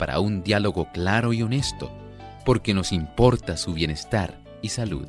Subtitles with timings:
[0.00, 1.92] para un diálogo claro y honesto,
[2.46, 5.06] porque nos importa su bienestar y salud.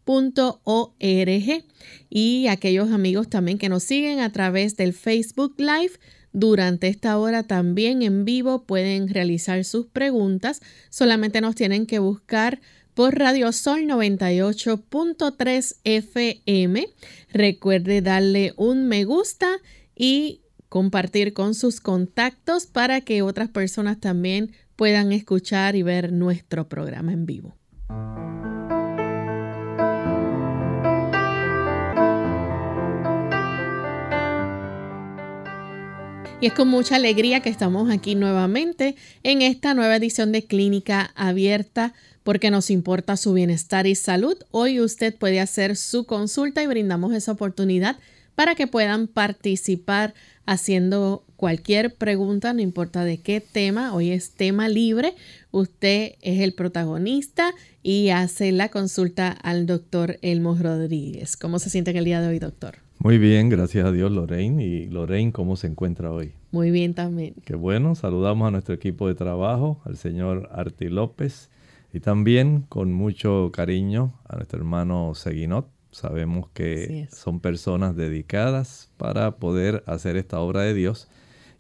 [0.05, 1.63] radiosol.org
[2.09, 5.93] y aquellos amigos también que nos siguen a través del Facebook Live
[6.31, 10.61] durante esta hora también en vivo pueden realizar sus preguntas.
[10.89, 12.59] Solamente nos tienen que buscar
[12.95, 16.88] por Radio Sol 98.3 FM.
[17.31, 19.59] Recuerde darle un me gusta
[19.95, 26.67] y compartir con sus contactos para que otras personas también puedan escuchar y ver nuestro
[26.67, 27.55] programa en vivo.
[36.43, 41.13] Y es con mucha alegría que estamos aquí nuevamente en esta nueva edición de Clínica
[41.15, 41.93] Abierta
[42.23, 44.35] porque nos importa su bienestar y salud.
[44.51, 47.95] Hoy usted puede hacer su consulta y brindamos esa oportunidad
[48.35, 50.15] para que puedan participar
[50.45, 55.15] haciendo cualquier pregunta, no importa de qué tema, hoy es tema libre,
[55.51, 61.37] usted es el protagonista y hace la consulta al doctor Elmo Rodríguez.
[61.37, 62.79] ¿Cómo se siente en el día de hoy, doctor?
[63.03, 64.64] Muy bien, gracias a Dios, Lorraine.
[64.64, 66.31] ¿Y Lorraine cómo se encuentra hoy?
[66.53, 67.34] Muy bien también.
[67.44, 71.50] Qué bueno, saludamos a nuestro equipo de trabajo, al señor Arti López
[71.91, 79.35] y también con mucho cariño a nuestro hermano Seguinot Sabemos que son personas dedicadas para
[79.35, 81.09] poder hacer esta obra de Dios.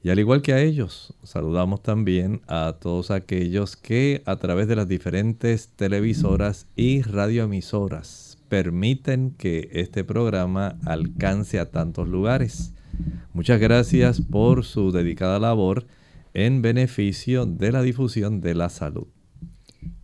[0.01, 4.77] Y al igual que a ellos, saludamos también a todos aquellos que a través de
[4.77, 8.22] las diferentes televisoras y radioemisoras
[8.53, 12.71] permiten que este programa alcance a tantos lugares.
[13.33, 15.87] Muchas gracias por su dedicada labor
[16.35, 19.07] en beneficio de la difusión de la salud.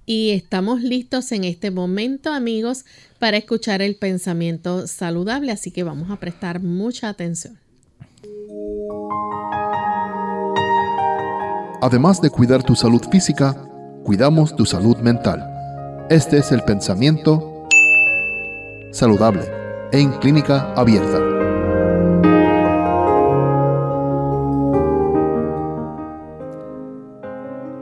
[0.08, 2.86] Y estamos listos en este momento, amigos,
[3.20, 7.60] para escuchar el pensamiento saludable, así que vamos a prestar mucha atención.
[11.84, 13.54] Además de cuidar tu salud física,
[14.04, 15.46] cuidamos tu salud mental.
[16.10, 17.49] Este es el pensamiento
[18.92, 19.44] saludable
[19.92, 21.20] en clínica abierta.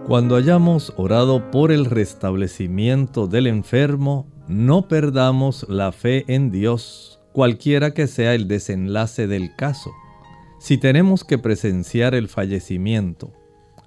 [0.08, 7.94] Cuando hayamos orado por el restablecimiento del enfermo, no perdamos la fe en Dios, cualquiera
[7.94, 9.92] que sea el desenlace del caso.
[10.60, 13.34] Si tenemos que presenciar el fallecimiento,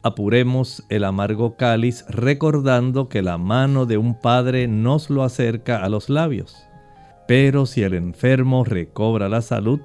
[0.03, 5.89] apuremos el amargo cáliz recordando que la mano de un padre nos lo acerca a
[5.89, 6.70] los labios.
[7.31, 9.79] Pero si el enfermo recobra la salud,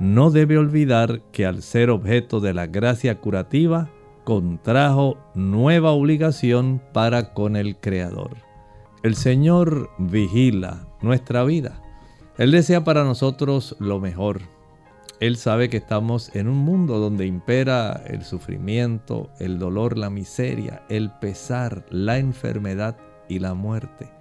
[0.00, 3.88] no debe olvidar que al ser objeto de la gracia curativa,
[4.24, 8.38] contrajo nueva obligación para con el Creador.
[9.04, 11.80] El Señor vigila nuestra vida.
[12.38, 14.40] Él desea para nosotros lo mejor.
[15.20, 20.82] Él sabe que estamos en un mundo donde impera el sufrimiento, el dolor, la miseria,
[20.88, 22.96] el pesar, la enfermedad
[23.28, 24.19] y la muerte.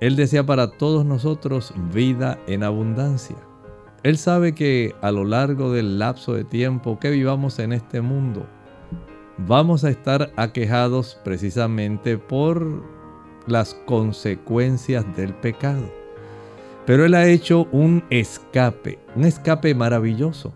[0.00, 3.36] Él desea para todos nosotros vida en abundancia.
[4.04, 8.46] Él sabe que a lo largo del lapso de tiempo que vivamos en este mundo,
[9.38, 12.84] vamos a estar aquejados precisamente por
[13.46, 15.90] las consecuencias del pecado.
[16.86, 20.52] Pero Él ha hecho un escape, un escape maravilloso,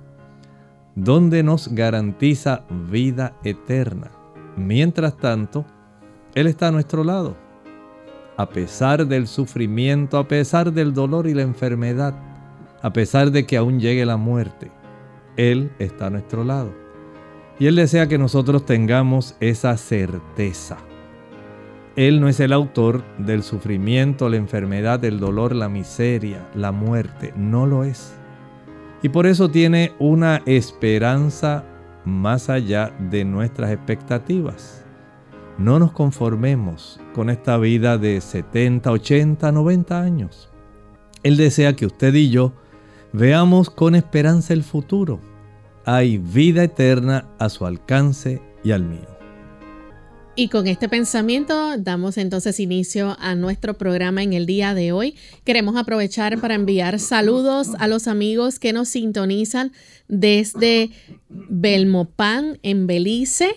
[0.94, 4.12] donde nos garantiza vida eterna.
[4.56, 5.64] Mientras tanto,
[6.34, 7.41] Él está a nuestro lado.
[8.36, 12.14] A pesar del sufrimiento, a pesar del dolor y la enfermedad,
[12.80, 14.70] a pesar de que aún llegue la muerte,
[15.36, 16.72] Él está a nuestro lado.
[17.58, 20.78] Y Él desea que nosotros tengamos esa certeza.
[21.94, 27.34] Él no es el autor del sufrimiento, la enfermedad, el dolor, la miseria, la muerte.
[27.36, 28.14] No lo es.
[29.02, 31.64] Y por eso tiene una esperanza
[32.04, 34.81] más allá de nuestras expectativas.
[35.58, 40.50] No nos conformemos con esta vida de 70, 80, 90 años.
[41.22, 42.52] Él desea que usted y yo
[43.12, 45.20] veamos con esperanza el futuro
[45.84, 49.08] hay vida eterna a su alcance y al mío.
[50.34, 55.14] Y con este pensamiento damos entonces inicio a nuestro programa en el día de hoy.
[55.44, 59.72] Queremos aprovechar para enviar saludos a los amigos que nos sintonizan
[60.08, 60.90] desde
[61.28, 63.50] Belmopan en Belice.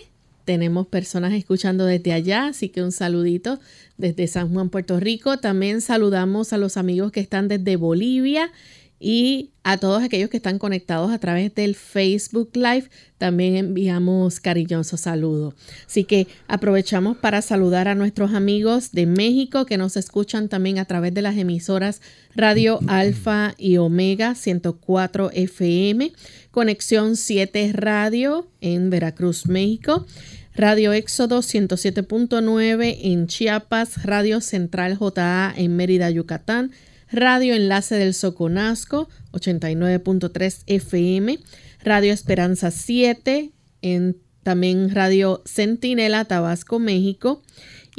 [0.46, 3.58] Tenemos personas escuchando desde allá, así que un saludito
[3.98, 5.38] desde San Juan, Puerto Rico.
[5.38, 8.52] También saludamos a los amigos que están desde Bolivia
[8.98, 12.88] y a todos aquellos que están conectados a través del Facebook Live,
[13.18, 15.54] también enviamos cariñoso saludo.
[15.86, 20.84] Así que aprovechamos para saludar a nuestros amigos de México que nos escuchan también a
[20.84, 22.00] través de las emisoras
[22.34, 26.12] Radio Alfa y Omega 104 FM,
[26.56, 30.06] Conexión 7 Radio en Veracruz, México.
[30.54, 36.70] Radio Éxodo 107.9 en Chiapas, Radio Central JA en Mérida, Yucatán,
[37.12, 41.40] Radio Enlace del Soconasco 89.3 FM,
[41.84, 43.50] Radio Esperanza 7,
[43.82, 47.42] en también Radio Centinela Tabasco, México.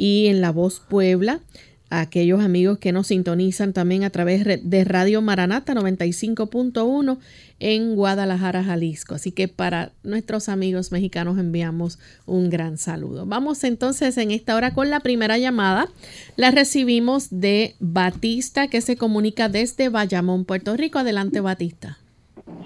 [0.00, 1.42] Y en La Voz Puebla
[1.90, 7.18] a aquellos amigos que nos sintonizan también a través de Radio Maranata 95.1
[7.60, 9.14] en Guadalajara, Jalisco.
[9.14, 13.26] Así que para nuestros amigos mexicanos enviamos un gran saludo.
[13.26, 15.88] Vamos entonces en esta hora con la primera llamada.
[16.36, 20.98] La recibimos de Batista que se comunica desde Bayamón, Puerto Rico.
[20.98, 21.98] Adelante, Batista.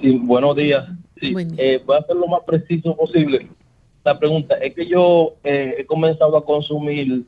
[0.01, 0.89] Sí, buenos días.
[1.21, 3.49] Sí, eh, voy a ser lo más preciso posible.
[4.05, 7.25] La pregunta es que yo eh, he comenzado a consumir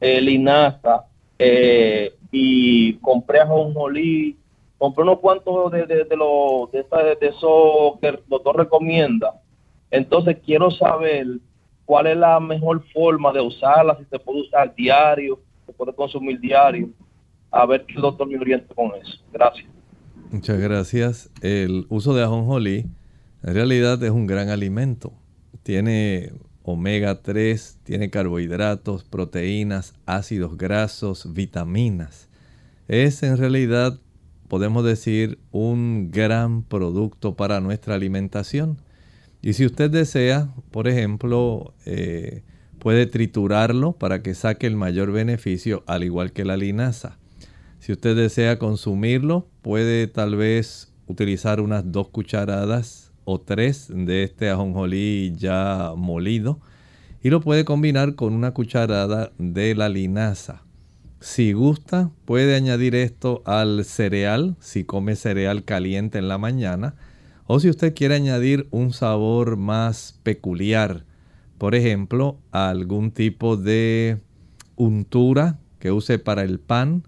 [0.00, 1.04] eh, linaza
[1.38, 4.36] eh, y compré ajonjolí,
[4.76, 6.84] compré unos cuantos de, de, de, lo, de,
[7.20, 9.40] de eso que el doctor recomienda.
[9.90, 11.26] Entonces quiero saber
[11.84, 16.38] cuál es la mejor forma de usarla, si se puede usar diario, se puede consumir
[16.40, 16.88] diario.
[17.50, 19.18] A ver qué el doctor me orienta con eso.
[19.32, 19.66] Gracias.
[20.30, 21.30] Muchas gracias.
[21.40, 22.84] El uso de ajonjolí
[23.42, 25.12] en realidad es un gran alimento.
[25.62, 26.32] Tiene
[26.70, 32.28] omega 3, tiene carbohidratos, proteínas, ácidos grasos, vitaminas.
[32.88, 33.98] Es en realidad,
[34.48, 38.82] podemos decir, un gran producto para nuestra alimentación.
[39.40, 42.42] Y si usted desea, por ejemplo, eh,
[42.78, 47.18] puede triturarlo para que saque el mayor beneficio, al igual que la linaza.
[47.78, 54.48] Si usted desea consumirlo, puede tal vez utilizar unas dos cucharadas o tres de este
[54.48, 56.60] ajonjolí ya molido
[57.22, 60.62] y lo puede combinar con una cucharada de la linaza.
[61.20, 66.94] Si gusta, puede añadir esto al cereal, si come cereal caliente en la mañana,
[67.46, 71.04] o si usted quiere añadir un sabor más peculiar,
[71.58, 74.22] por ejemplo, algún tipo de
[74.76, 77.02] untura que use para el pan,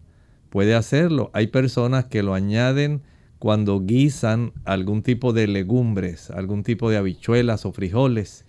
[0.51, 1.31] puede hacerlo.
[1.33, 3.01] Hay personas que lo añaden
[3.41, 8.45] cuando guisan algún tipo de legumbres, algún tipo de habichuelas o frijoles,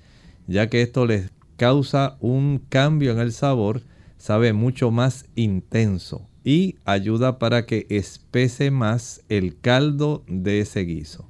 [0.48, 3.84] ya que esto les causa un cambio en el sabor,
[4.18, 11.26] sabe mucho más intenso y ayuda para que espese más el caldo de ese guiso.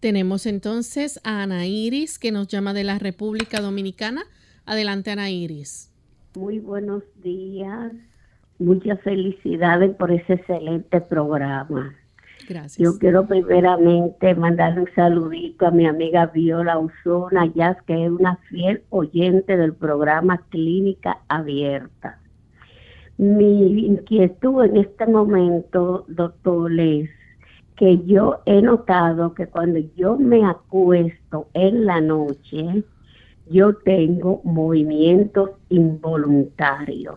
[0.00, 4.24] Tenemos entonces a Ana Iris que nos llama de la República Dominicana.
[4.66, 5.90] Adelante Ana Iris.
[6.36, 7.90] Muy buenos días.
[8.58, 11.94] Muchas felicidades por ese excelente programa.
[12.78, 18.36] Yo quiero primeramente mandar un saludito a mi amiga Viola Usona ya que es una
[18.48, 22.18] fiel oyente del programa Clínica Abierta.
[23.18, 27.10] Mi inquietud en este momento, doctor, es
[27.76, 32.82] que yo he notado que cuando yo me acuesto en la noche,
[33.50, 37.16] yo tengo movimientos involuntarios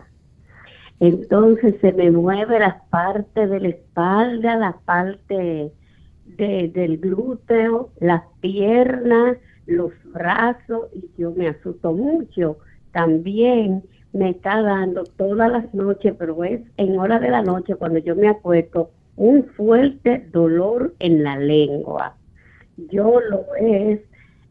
[1.01, 5.72] entonces se me mueve la parte de la espalda, la parte
[6.38, 12.58] de, del glúteo, las piernas, los brazos y yo me asusto mucho.
[12.91, 13.81] También
[14.13, 18.15] me está dando todas las noches, pero es en hora de la noche cuando yo
[18.15, 22.15] me acuesto, un fuerte dolor en la lengua.
[22.77, 24.01] Yo lo es,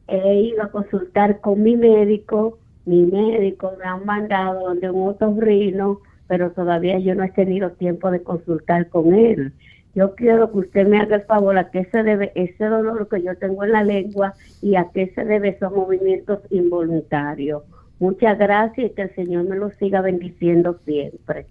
[0.09, 6.01] he ido a consultar con mi médico, mi médico me ha mandado donde un otorrino,
[6.31, 9.53] pero todavía yo no he tenido tiempo de consultar con él.
[9.97, 13.21] Yo quiero que usted me haga el favor a qué se debe ese dolor que
[13.21, 17.65] yo tengo en la lengua y a qué se debe esos movimientos involuntarios.
[17.99, 21.47] Muchas gracias y que el Señor me lo siga bendiciendo siempre.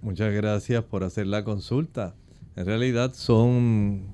[0.00, 2.14] Muchas gracias por hacer la consulta.
[2.56, 4.04] En realidad son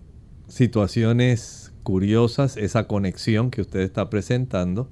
[0.48, 4.88] situaciones curiosas, esa conexión que usted está presentando.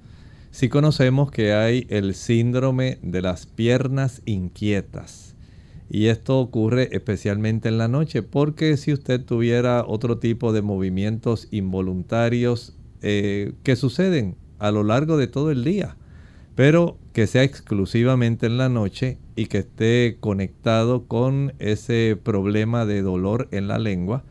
[0.58, 5.36] Si conocemos que hay el síndrome de las piernas inquietas.
[5.88, 11.46] Y esto ocurre especialmente en la noche, porque si usted tuviera otro tipo de movimientos
[11.52, 15.96] involuntarios eh, que suceden a lo largo de todo el día,
[16.56, 23.02] pero que sea exclusivamente en la noche y que esté conectado con ese problema de
[23.02, 24.24] dolor en la lengua,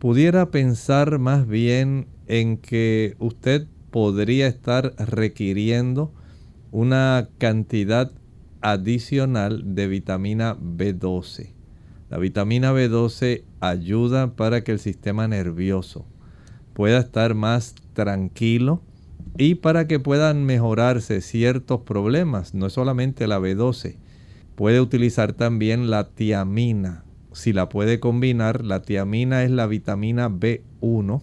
[0.00, 6.12] pudiera pensar más bien en que usted podría estar requiriendo
[6.70, 8.12] una cantidad
[8.60, 11.52] adicional de vitamina B12.
[12.10, 16.06] La vitamina B12 ayuda para que el sistema nervioso
[16.74, 18.82] pueda estar más tranquilo
[19.38, 23.96] y para que puedan mejorarse ciertos problemas, no es solamente la B12,
[24.54, 27.04] puede utilizar también la tiamina.
[27.32, 31.22] Si la puede combinar, la tiamina es la vitamina B1,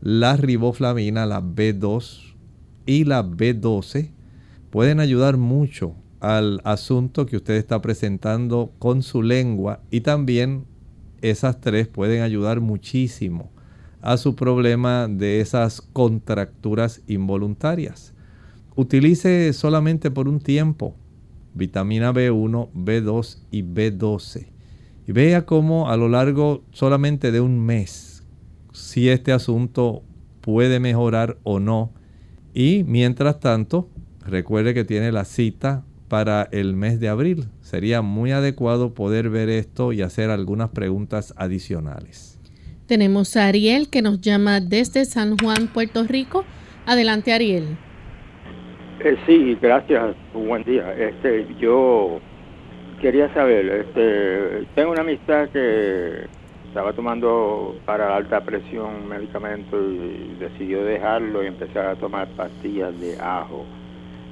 [0.00, 2.34] la riboflavina, la B2
[2.86, 4.10] y la B12
[4.70, 10.64] pueden ayudar mucho al asunto que usted está presentando con su lengua y también
[11.22, 13.50] esas tres pueden ayudar muchísimo
[14.00, 18.14] a su problema de esas contracturas involuntarias.
[18.76, 20.94] Utilice solamente por un tiempo
[21.54, 24.46] vitamina B1, B2 y B12.
[25.08, 28.05] Y vea cómo a lo largo solamente de un mes,
[28.76, 30.02] si este asunto
[30.42, 31.92] puede mejorar o no.
[32.54, 33.88] Y mientras tanto,
[34.24, 37.46] recuerde que tiene la cita para el mes de abril.
[37.62, 42.38] Sería muy adecuado poder ver esto y hacer algunas preguntas adicionales.
[42.86, 46.44] Tenemos a Ariel que nos llama desde San Juan, Puerto Rico.
[46.84, 47.76] Adelante, Ariel.
[49.00, 50.14] Eh, sí, gracias.
[50.32, 50.92] Buen día.
[50.96, 52.20] Este, yo
[53.00, 56.26] quería saber, este, tengo una amistad que
[56.76, 63.18] estaba tomando para alta presión medicamento y decidió dejarlo y empezar a tomar pastillas de
[63.18, 63.64] ajo.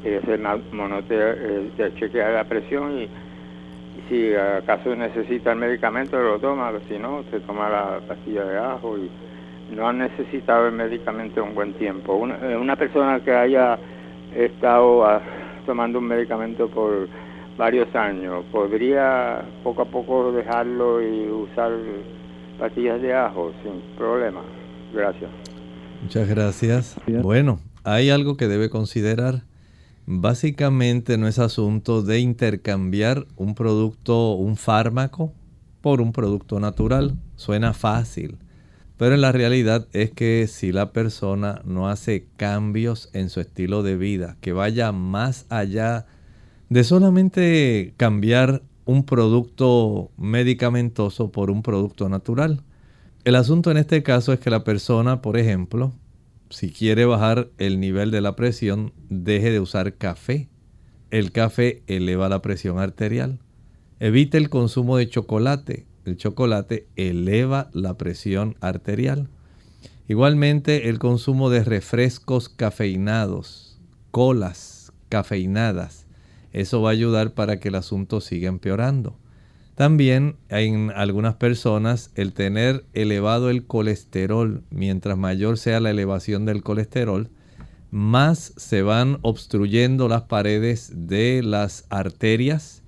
[0.00, 3.08] Hacer monote, eh, chequear la presión y
[4.10, 8.98] si acaso necesita el medicamento lo toma, si no, se toma la pastilla de ajo
[8.98, 9.10] y
[9.74, 12.12] no ha necesitado el medicamento un buen tiempo.
[12.12, 13.78] Una, eh, una persona que haya
[14.36, 15.22] estado ah,
[15.64, 17.08] tomando un medicamento por
[17.56, 21.70] varios años, ¿podría poco a poco dejarlo y usar
[22.58, 24.42] pastillas de ajo sin problema?
[24.92, 25.30] Gracias.
[26.02, 26.96] Muchas gracias.
[27.22, 29.42] Bueno, hay algo que debe considerar
[30.06, 35.32] Básicamente no es asunto de intercambiar un producto, un fármaco,
[35.80, 37.16] por un producto natural.
[37.36, 38.36] Suena fácil.
[38.98, 43.82] Pero en la realidad es que si la persona no hace cambios en su estilo
[43.82, 46.06] de vida, que vaya más allá
[46.68, 52.62] de solamente cambiar un producto medicamentoso por un producto natural.
[53.24, 55.92] El asunto en este caso es que la persona, por ejemplo,
[56.50, 60.48] si quiere bajar el nivel de la presión, deje de usar café.
[61.10, 63.38] El café eleva la presión arterial.
[63.98, 65.86] Evite el consumo de chocolate.
[66.04, 69.28] El chocolate eleva la presión arterial.
[70.06, 76.03] Igualmente el consumo de refrescos cafeinados, colas cafeinadas.
[76.54, 79.18] Eso va a ayudar para que el asunto siga empeorando.
[79.74, 86.62] También en algunas personas el tener elevado el colesterol, mientras mayor sea la elevación del
[86.62, 87.28] colesterol,
[87.90, 92.82] más se van obstruyendo las paredes de las arterias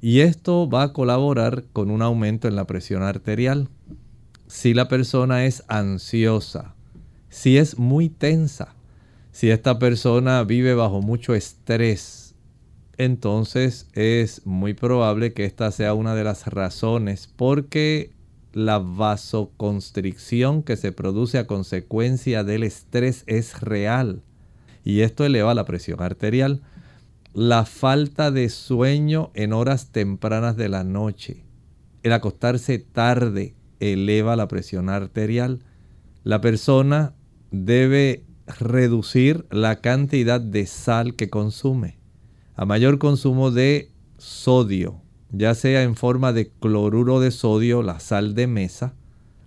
[0.00, 3.68] y esto va a colaborar con un aumento en la presión arterial.
[4.46, 6.74] Si la persona es ansiosa,
[7.28, 8.74] si es muy tensa,
[9.32, 12.21] si esta persona vive bajo mucho estrés,
[12.96, 18.12] entonces es muy probable que esta sea una de las razones porque
[18.52, 24.22] la vasoconstricción que se produce a consecuencia del estrés es real
[24.84, 26.62] y esto eleva la presión arterial.
[27.34, 31.44] La falta de sueño en horas tempranas de la noche,
[32.02, 35.60] el acostarse tarde eleva la presión arterial.
[36.24, 37.14] La persona
[37.50, 42.01] debe reducir la cantidad de sal que consume.
[42.54, 48.34] A mayor consumo de sodio, ya sea en forma de cloruro de sodio, la sal
[48.34, 48.94] de mesa,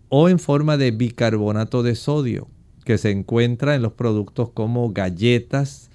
[0.10, 2.48] o en forma de bicarbonato de sodio,
[2.84, 5.92] que se encuentra en los productos como galletas,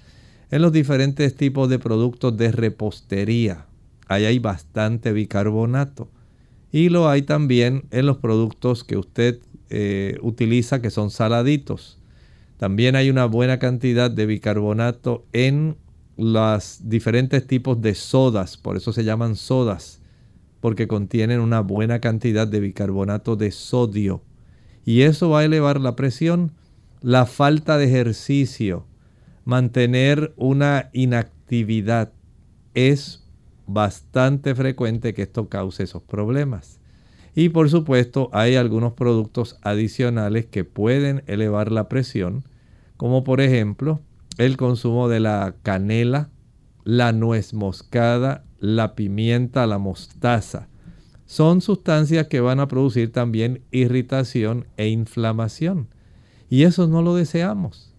[0.51, 3.65] en los diferentes tipos de productos de repostería.
[4.07, 6.09] Ahí hay bastante bicarbonato.
[6.71, 9.39] Y lo hay también en los productos que usted
[9.69, 11.99] eh, utiliza que son saladitos.
[12.57, 15.75] También hay una buena cantidad de bicarbonato en
[16.21, 19.99] los diferentes tipos de sodas, por eso se llaman sodas,
[20.59, 24.21] porque contienen una buena cantidad de bicarbonato de sodio.
[24.85, 26.51] Y eso va a elevar la presión.
[27.01, 28.85] La falta de ejercicio,
[29.45, 32.11] mantener una inactividad,
[32.75, 33.23] es
[33.65, 36.79] bastante frecuente que esto cause esos problemas.
[37.33, 42.43] Y por supuesto hay algunos productos adicionales que pueden elevar la presión,
[42.97, 44.01] como por ejemplo
[44.45, 46.31] el consumo de la canela,
[46.83, 50.67] la nuez moscada, la pimienta, la mostaza.
[51.27, 55.89] Son sustancias que van a producir también irritación e inflamación.
[56.49, 57.93] Y eso no lo deseamos.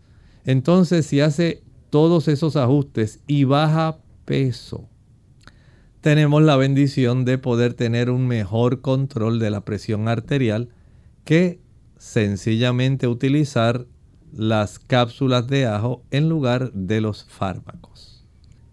[0.45, 4.89] Entonces, si hace todos esos ajustes y baja peso,
[6.01, 10.71] tenemos la bendición de poder tener un mejor control de la presión arterial
[11.25, 11.61] que
[11.99, 13.87] sencillamente utilizar
[14.33, 18.25] las cápsulas de ajo en lugar de los fármacos.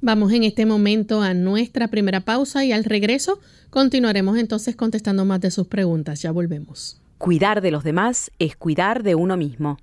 [0.01, 3.39] Vamos en este momento a nuestra primera pausa y al regreso
[3.69, 6.21] continuaremos entonces contestando más de sus preguntas.
[6.21, 7.01] Ya volvemos.
[7.17, 9.77] Cuidar de los demás es cuidar de uno mismo.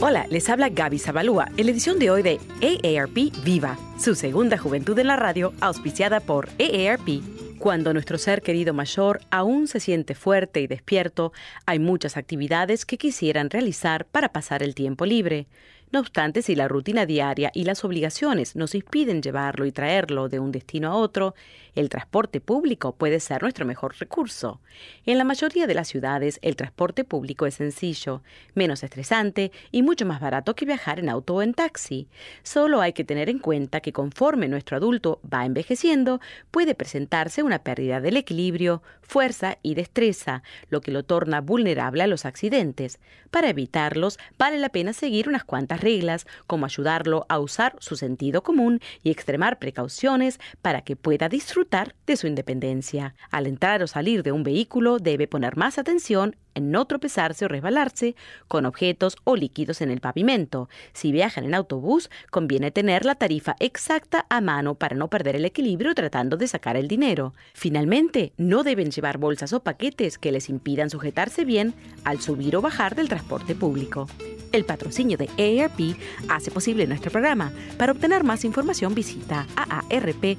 [0.00, 4.58] Hola, les habla Gaby Zabalúa en la edición de hoy de AARP Viva, su segunda
[4.58, 7.35] juventud en la radio, auspiciada por AARP.
[7.58, 11.32] Cuando nuestro ser querido mayor aún se siente fuerte y despierto,
[11.64, 15.46] hay muchas actividades que quisieran realizar para pasar el tiempo libre.
[15.92, 20.40] No obstante, si la rutina diaria y las obligaciones nos impiden llevarlo y traerlo de
[20.40, 21.34] un destino a otro,
[21.76, 24.60] el transporte público puede ser nuestro mejor recurso.
[25.04, 28.22] En la mayoría de las ciudades, el transporte público es sencillo,
[28.54, 32.08] menos estresante y mucho más barato que viajar en auto o en taxi.
[32.42, 36.20] Solo hay que tener en cuenta que conforme nuestro adulto va envejeciendo,
[36.50, 42.06] puede presentarse una pérdida del equilibrio, fuerza y destreza, lo que lo torna vulnerable a
[42.06, 42.98] los accidentes.
[43.30, 48.42] Para evitarlos, vale la pena seguir unas cuantas reglas, como ayudarlo a usar su sentido
[48.42, 53.14] común y extremar precauciones para que pueda disfrutar de su independencia.
[53.30, 57.48] Al entrar o salir de un vehículo debe poner más atención en no tropezarse o
[57.48, 58.14] resbalarse
[58.48, 60.68] con objetos o líquidos en el pavimento.
[60.92, 65.44] Si viajan en autobús, conviene tener la tarifa exacta a mano para no perder el
[65.44, 67.34] equilibrio tratando de sacar el dinero.
[67.54, 72.62] Finalmente, no deben llevar bolsas o paquetes que les impidan sujetarse bien al subir o
[72.62, 74.08] bajar del transporte público.
[74.52, 75.96] El patrocinio de AARP
[76.28, 77.52] hace posible nuestro programa.
[77.76, 80.36] Para obtener más información visita aarp.org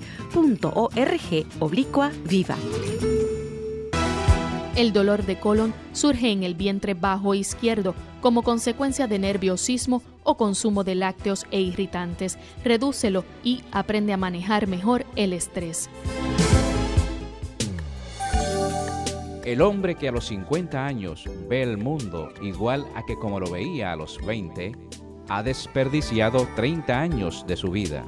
[1.60, 2.56] oblicua viva.
[4.78, 10.38] El dolor de colon surge en el vientre bajo izquierdo como consecuencia de nerviosismo o
[10.38, 12.38] consumo de lácteos e irritantes.
[12.64, 15.90] Redúcelo y aprende a manejar mejor el estrés.
[19.46, 23.50] El hombre que a los 50 años ve el mundo igual a que como lo
[23.50, 24.74] veía a los 20,
[25.28, 28.06] ha desperdiciado 30 años de su vida.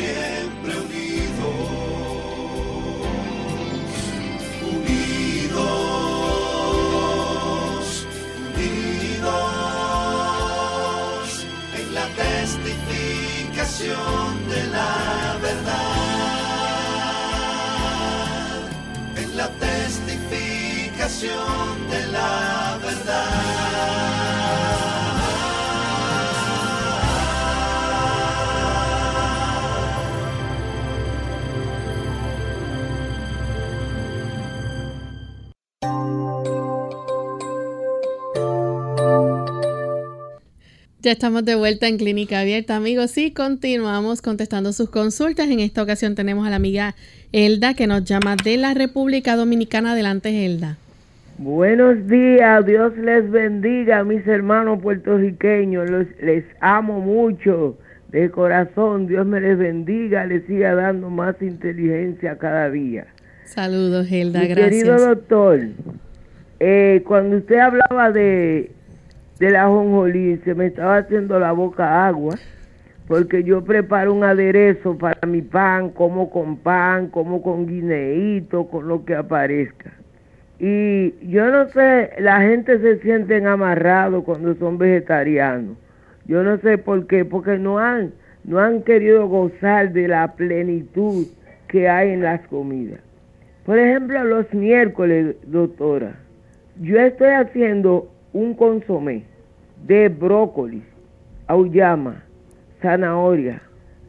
[0.00, 0.69] Siempre
[41.10, 45.50] Ya estamos de vuelta en Clínica Abierta, amigos, y continuamos contestando sus consultas.
[45.50, 46.94] En esta ocasión tenemos a la amiga
[47.32, 49.90] Elda que nos llama de la República Dominicana.
[49.90, 50.76] Adelante, Elda.
[51.38, 55.90] Buenos días, Dios les bendiga, mis hermanos puertorriqueños.
[56.22, 57.76] les amo mucho
[58.12, 59.08] de corazón.
[59.08, 63.08] Dios me les bendiga, les siga dando más inteligencia cada día.
[63.46, 64.68] Saludos, Elda, gracias.
[64.68, 65.58] Querido doctor,
[66.60, 68.70] eh, cuando usted hablaba de,
[69.40, 72.36] de la jonjolí, se me estaba haciendo la boca agua,
[73.08, 78.86] porque yo preparo un aderezo para mi pan, como con pan, como con guineíto, con
[78.86, 79.92] lo que aparezca.
[80.58, 85.78] Y yo no sé, la gente se sienten amarrados cuando son vegetarianos.
[86.26, 88.12] Yo no sé por qué, porque no han,
[88.44, 91.26] no han querido gozar de la plenitud
[91.66, 93.00] que hay en las comidas.
[93.64, 96.14] Por ejemplo, los miércoles, doctora,
[96.78, 99.24] yo estoy haciendo un consomé
[99.86, 100.82] de brócoli,
[101.46, 102.22] auyama,
[102.82, 103.60] zanahoria,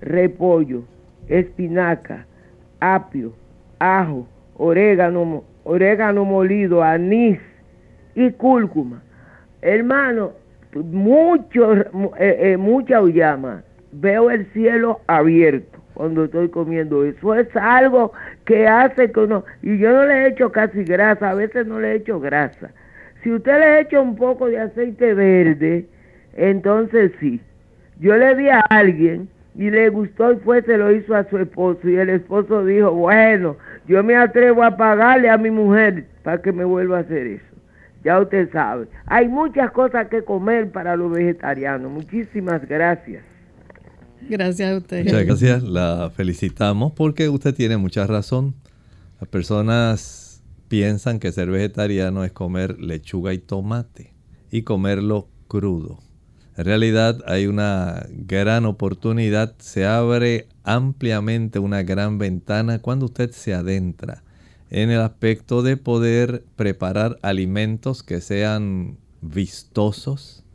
[0.01, 0.83] repollo,
[1.27, 2.25] espinaca,
[2.79, 3.33] apio,
[3.79, 7.39] ajo, orégano, orégano molido, anís
[8.15, 9.01] y cúrcuma.
[9.61, 10.31] Hermano,
[10.75, 11.85] mucho, eh,
[12.19, 13.63] eh, mucha auyama.
[13.91, 17.03] Veo el cielo abierto cuando estoy comiendo.
[17.03, 18.13] Eso es algo
[18.45, 19.43] que hace que uno...
[19.61, 22.71] Y yo no le echo casi grasa, a veces no le echo grasa.
[23.23, 25.85] Si usted le echa un poco de aceite verde,
[26.35, 27.39] entonces sí.
[27.99, 31.37] Yo le di a alguien y le gustó y fue, se lo hizo a su
[31.37, 31.87] esposo.
[31.87, 33.57] Y el esposo dijo, bueno,
[33.87, 37.45] yo me atrevo a pagarle a mi mujer para que me vuelva a hacer eso.
[38.03, 38.87] Ya usted sabe.
[39.05, 41.91] Hay muchas cosas que comer para los vegetarianos.
[41.91, 43.23] Muchísimas gracias.
[44.27, 45.03] Gracias a usted.
[45.03, 45.63] Muchas gracias.
[45.63, 48.55] La felicitamos porque usted tiene mucha razón.
[49.19, 50.20] Las personas
[50.71, 54.13] piensan que ser vegetariano es comer lechuga y tomate
[54.49, 55.99] y comerlo crudo.
[56.55, 63.53] En realidad hay una gran oportunidad, se abre ampliamente una gran ventana cuando usted se
[63.53, 64.23] adentra
[64.69, 70.45] en el aspecto de poder preparar alimentos que sean vistosos,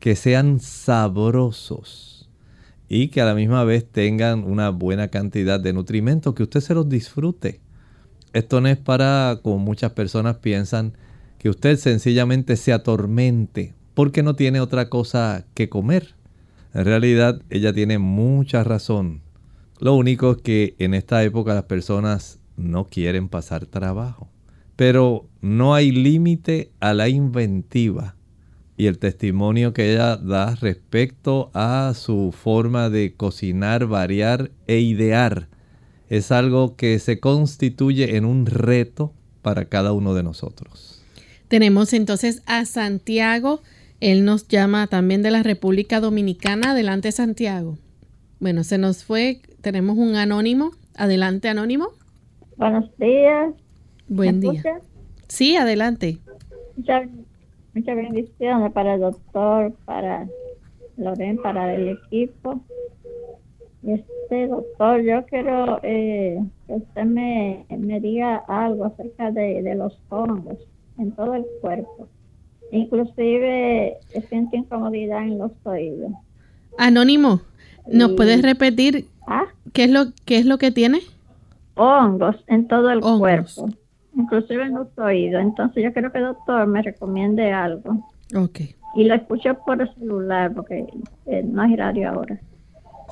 [0.00, 2.30] que sean sabrosos
[2.88, 6.72] y que a la misma vez tengan una buena cantidad de nutrimentos, que usted se
[6.72, 7.60] los disfrute.
[8.32, 10.92] Esto no es para, como muchas personas piensan,
[11.38, 16.14] que usted sencillamente se atormente porque no tiene otra cosa que comer.
[16.74, 19.22] En realidad ella tiene mucha razón.
[19.80, 24.28] Lo único es que en esta época las personas no quieren pasar trabajo.
[24.76, 28.14] Pero no hay límite a la inventiva
[28.76, 35.48] y el testimonio que ella da respecto a su forma de cocinar, variar e idear
[36.08, 41.02] es algo que se constituye en un reto para cada uno de nosotros.
[41.48, 43.60] Tenemos entonces a Santiago.
[44.00, 46.72] Él nos llama también de la República Dominicana.
[46.72, 47.78] Adelante, Santiago.
[48.40, 49.40] Bueno, se nos fue.
[49.60, 50.72] Tenemos un anónimo.
[50.94, 51.88] Adelante, anónimo.
[52.56, 53.54] Buenos días.
[54.08, 54.62] Buen día.
[55.28, 56.18] Sí, adelante.
[56.76, 57.08] Muchas
[57.74, 60.26] bendiciones para el doctor, para
[60.96, 62.60] Loren, para el equipo.
[63.86, 67.64] Este doctor, yo quiero eh, que usted me,
[68.00, 70.58] diga algo acerca de, los hongos
[70.98, 72.08] en todo el cuerpo.
[72.72, 76.12] Inclusive siento incomodidad en los oídos.
[76.76, 77.40] Anónimo,
[77.90, 79.46] ¿nos puedes repetir ¿Ah?
[79.72, 81.00] qué es lo qué es lo que tiene?
[81.76, 83.68] Hongos en todo el cuerpo
[84.18, 85.40] inclusive en los oídos.
[85.42, 88.04] Entonces yo quiero que el doctor me recomiende algo.
[88.34, 88.60] Ok.
[88.94, 90.86] Y lo escucho por el celular porque
[91.26, 92.38] eh, no hay radio ahora.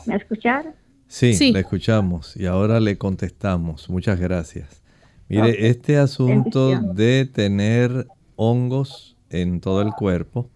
[0.05, 0.75] ¿Me escucharon?
[1.09, 3.89] Sí, sí, le escuchamos y ahora le contestamos.
[3.89, 4.83] Muchas gracias.
[5.29, 8.07] Mire, este asunto de tener
[8.37, 10.51] hongos en todo el cuerpo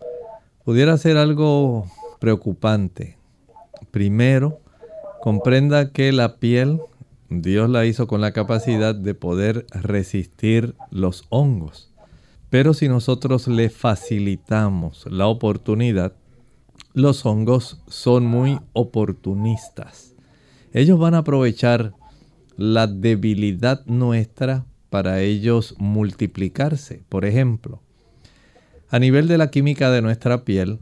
[0.64, 1.86] pudiera ser algo
[2.20, 3.16] preocupante.
[3.90, 4.60] Primero,
[5.20, 6.80] comprenda que la piel
[7.30, 11.92] Dios la hizo con la capacidad de poder resistir los hongos.
[12.50, 16.14] Pero si nosotros le facilitamos la oportunidad,
[16.92, 20.14] los hongos son muy oportunistas.
[20.72, 21.94] Ellos van a aprovechar
[22.56, 27.02] la debilidad nuestra para ellos multiplicarse.
[27.08, 27.80] Por ejemplo,
[28.88, 30.80] a nivel de la química de nuestra piel,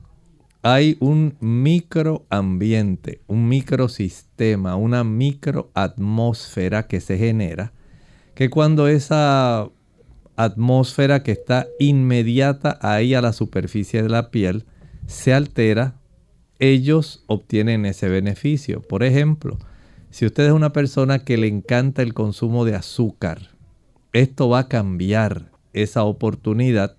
[0.62, 7.73] hay un microambiente, un microsistema, una microatmósfera que se genera,
[8.35, 9.68] que cuando esa
[10.37, 14.64] atmósfera que está inmediata ahí a la superficie de la piel
[15.07, 15.97] se altera,
[16.59, 18.83] ellos obtienen ese beneficio.
[18.83, 19.59] Por ejemplo,
[20.11, 23.51] si usted es una persona que le encanta el consumo de azúcar,
[24.12, 26.97] esto va a cambiar esa oportunidad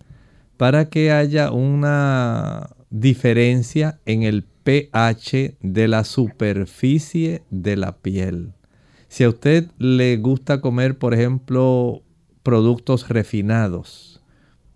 [0.58, 8.54] para que haya una diferencia en el pH de la superficie de la piel.
[9.08, 12.04] Si a usted le gusta comer, por ejemplo,
[12.44, 14.22] productos refinados,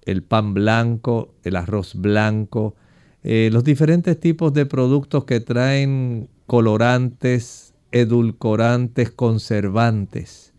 [0.06, 2.76] el pan blanco, el arroz blanco,
[3.24, 10.54] eh, los diferentes tipos de productos que traen colorantes, edulcorantes, conservantes,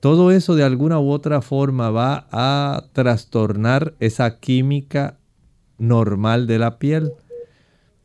[0.00, 5.18] todo eso de alguna u otra forma va a trastornar esa química
[5.76, 7.12] normal de la piel.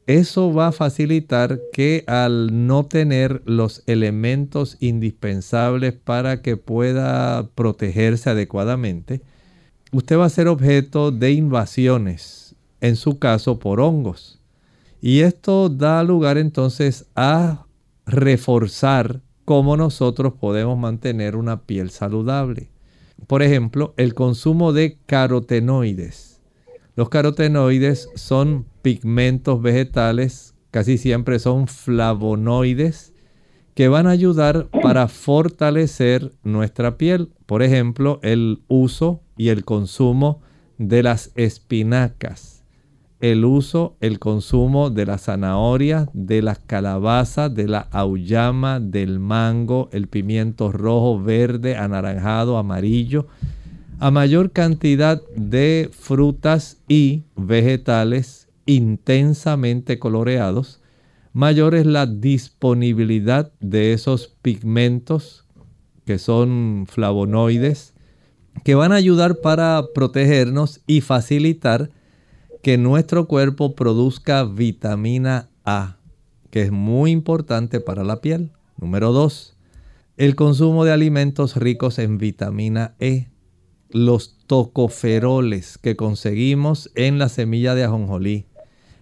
[0.06, 8.30] Eso va a facilitar que al no tener los elementos indispensables para que pueda protegerse
[8.30, 9.22] adecuadamente,
[9.94, 12.45] usted va a ser objeto de invasiones,
[12.88, 14.40] en su caso por hongos.
[15.02, 17.66] Y esto da lugar entonces a
[18.06, 22.70] reforzar cómo nosotros podemos mantener una piel saludable.
[23.28, 26.42] Por ejemplo, el consumo de carotenoides.
[26.96, 33.14] Los carotenoides son pigmentos vegetales, casi siempre son flavonoides,
[33.74, 37.30] que van a ayudar para fortalecer nuestra piel.
[37.46, 40.42] Por ejemplo, el uso y el consumo
[40.78, 42.55] de las espinacas
[43.32, 49.90] el uso, el consumo de la zanahoria, de las calabazas, de la auyama, del mango,
[49.92, 53.28] el pimiento rojo, verde, anaranjado, amarillo.
[54.00, 60.82] A mayor cantidad de frutas y vegetales intensamente coloreados,
[61.34, 65.46] mayor es la disponibilidad de esos pigmentos
[66.06, 67.94] que son flavonoides,
[68.64, 71.90] que van a ayudar para protegernos y facilitar
[72.66, 75.98] que nuestro cuerpo produzca vitamina A,
[76.50, 78.54] que es muy importante para la piel.
[78.82, 79.56] Número 2.
[80.18, 83.28] El consumo de alimentos ricos en vitamina E.
[83.92, 88.48] Los tocoferoles que conseguimos en la semilla de ajonjolí,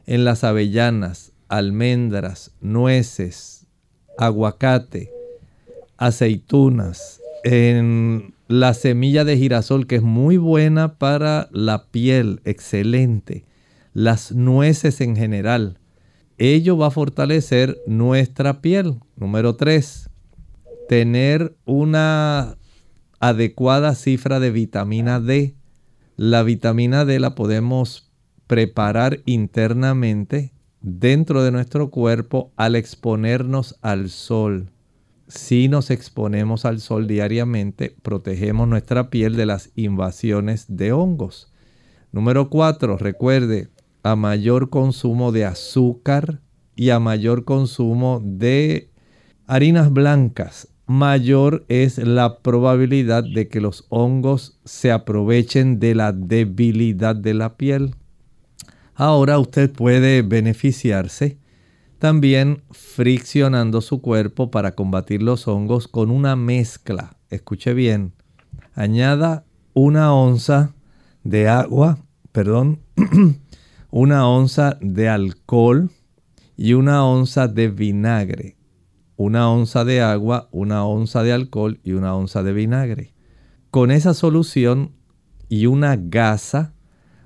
[0.08, 3.66] en las avellanas, almendras, nueces,
[4.18, 5.10] aguacate,
[5.96, 13.46] aceitunas, en la semilla de girasol que es muy buena para la piel, excelente
[13.94, 15.80] las nueces en general.
[16.38, 19.00] Ello va a fortalecer nuestra piel.
[19.16, 20.10] Número 3.
[20.90, 22.58] Tener una
[23.20, 25.56] adecuada cifra de vitamina D.
[26.18, 28.12] La vitamina D la podemos
[28.48, 34.72] preparar internamente dentro de nuestro cuerpo al exponernos al sol.
[35.28, 41.54] Si nos exponemos al sol diariamente, protegemos nuestra piel de las invasiones de hongos.
[42.12, 42.98] Número 4.
[42.98, 43.70] Recuerde,
[44.04, 46.42] a mayor consumo de azúcar
[46.76, 48.92] y a mayor consumo de
[49.48, 57.16] harinas blancas, mayor es la probabilidad de que los hongos se aprovechen de la debilidad
[57.16, 57.96] de la piel.
[58.96, 61.38] Ahora usted puede beneficiarse
[62.04, 67.16] también friccionando su cuerpo para combatir los hongos con una mezcla.
[67.30, 68.12] Escuche bien,
[68.74, 70.76] añada una onza
[71.24, 72.00] de agua,
[72.34, 72.82] perdón,
[73.96, 75.92] una onza de alcohol
[76.58, 78.58] y una onza de vinagre.
[79.18, 83.14] Una onza de agua, una onza de alcohol y una onza de vinagre.
[83.70, 84.94] Con esa solución
[85.48, 86.74] y una gasa,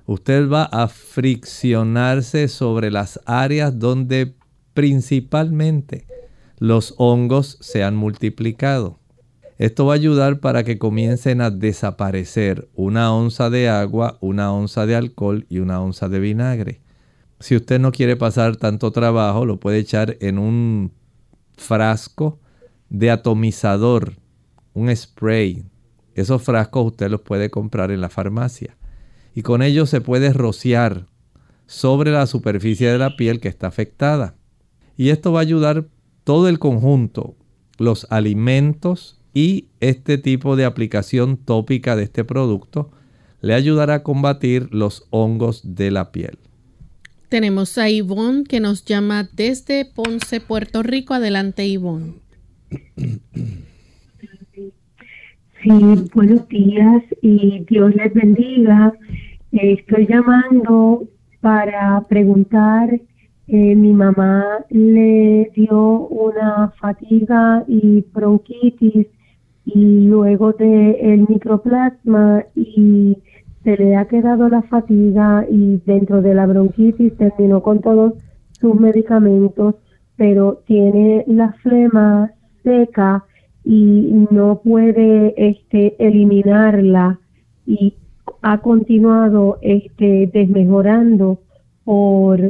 [0.04, 4.36] usted va a friccionarse sobre las áreas donde
[4.74, 6.06] principalmente
[6.58, 8.97] los hongos se han multiplicado.
[9.58, 14.86] Esto va a ayudar para que comiencen a desaparecer una onza de agua, una onza
[14.86, 16.80] de alcohol y una onza de vinagre.
[17.40, 20.92] Si usted no quiere pasar tanto trabajo, lo puede echar en un
[21.56, 22.38] frasco
[22.88, 24.14] de atomizador,
[24.74, 25.64] un spray.
[26.14, 28.76] Esos frascos usted los puede comprar en la farmacia.
[29.34, 31.06] Y con ellos se puede rociar
[31.66, 34.36] sobre la superficie de la piel que está afectada.
[34.96, 35.88] Y esto va a ayudar
[36.22, 37.34] todo el conjunto,
[37.76, 42.90] los alimentos, y este tipo de aplicación tópica de este producto
[43.40, 46.38] le ayudará a combatir los hongos de la piel.
[47.28, 51.14] Tenemos a Ivonne que nos llama desde Ponce, Puerto Rico.
[51.14, 52.14] Adelante, Ivonne.
[55.62, 55.70] Sí,
[56.14, 58.92] buenos días y Dios les bendiga.
[59.52, 61.06] Estoy llamando
[61.40, 63.00] para preguntar,
[63.48, 69.06] eh, mi mamá le dio una fatiga y bronquitis
[69.74, 73.18] y luego de el microplasma y
[73.64, 78.14] se le ha quedado la fatiga y dentro de la bronquitis terminó con todos
[78.58, 79.74] sus medicamentos,
[80.16, 83.24] pero tiene la flema seca
[83.62, 87.18] y no puede este eliminarla
[87.66, 87.92] y
[88.40, 91.42] ha continuado este desmejorando
[91.84, 92.40] por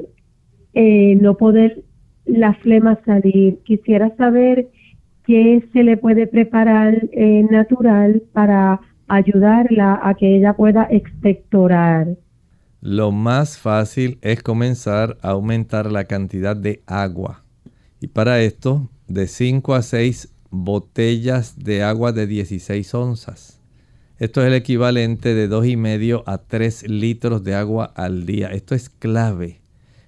[0.75, 1.83] eh, no poder
[2.27, 3.59] la flema salir.
[3.65, 4.69] Quisiera saber
[5.29, 12.17] qué se le puede preparar eh, natural para ayudarla a que ella pueda expectorar.
[12.81, 17.45] Lo más fácil es comenzar a aumentar la cantidad de agua.
[18.01, 23.61] Y para esto, de 5 a 6 botellas de agua de 16 onzas.
[24.19, 28.49] Esto es el equivalente de 2,5 a 3 litros de agua al día.
[28.49, 29.61] Esto es clave.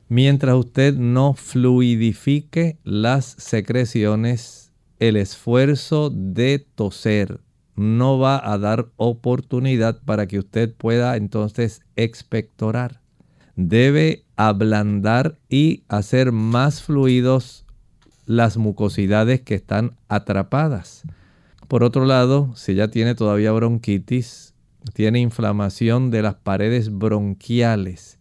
[0.08, 4.59] Mientras usted no fluidifique las secreciones,
[5.00, 7.40] el esfuerzo de toser
[7.74, 13.00] no va a dar oportunidad para que usted pueda entonces expectorar.
[13.56, 17.64] Debe ablandar y hacer más fluidos
[18.26, 21.02] las mucosidades que están atrapadas.
[21.66, 24.54] Por otro lado, si ya tiene todavía bronquitis,
[24.92, 28.18] tiene inflamación de las paredes bronquiales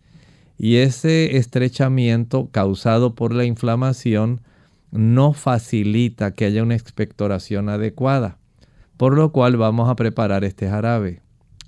[0.58, 4.42] y ese estrechamiento causado por la inflamación
[4.92, 8.38] no facilita que haya una expectoración adecuada.
[8.98, 11.22] Por lo cual vamos a preparar este jarabe.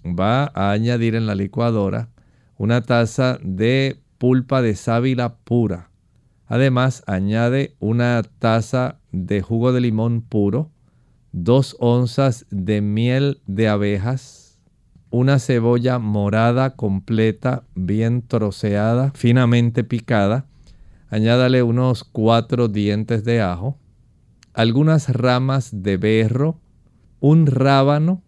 [0.05, 2.10] Va a añadir en la licuadora
[2.57, 5.89] una taza de pulpa de sábila pura.
[6.47, 10.69] Además, añade una taza de jugo de limón puro,
[11.31, 14.60] dos onzas de miel de abejas,
[15.10, 20.45] una cebolla morada completa, bien troceada, finamente picada.
[21.12, 23.78] Añádale unos cuatro dientes de ajo,
[24.54, 26.62] algunas ramas de berro,
[27.19, 28.24] un rábano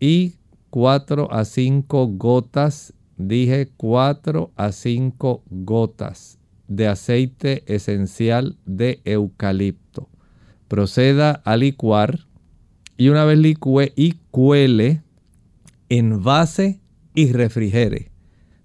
[0.00, 0.34] y
[0.68, 10.08] cuatro a cinco gotas, dije cuatro a cinco gotas de aceite esencial de eucalipto.
[10.66, 12.26] Proceda a licuar
[12.96, 15.00] y una vez licue y cuele,
[15.88, 16.80] envase
[17.14, 18.10] y refrigere.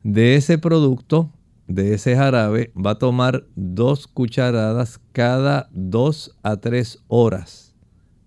[0.02, 1.32] De ese producto,
[1.74, 7.76] de ese jarabe, va a tomar dos cucharadas cada dos a tres horas.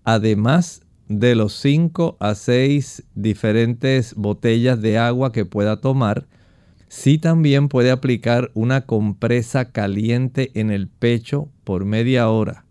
[0.03, 6.27] Además de los cinco a seis diferentes botellas de agua que pueda tomar,
[6.87, 12.65] sí también puede aplicar una compresa caliente en el pecho por media hora,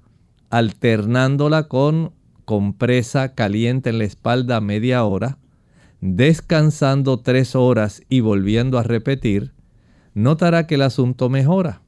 [0.50, 2.12] alternándola con
[2.44, 5.38] compresa caliente en la espalda media hora,
[6.00, 9.52] descansando tres horas y volviendo a repetir,
[10.14, 11.82] notará que el asunto mejora.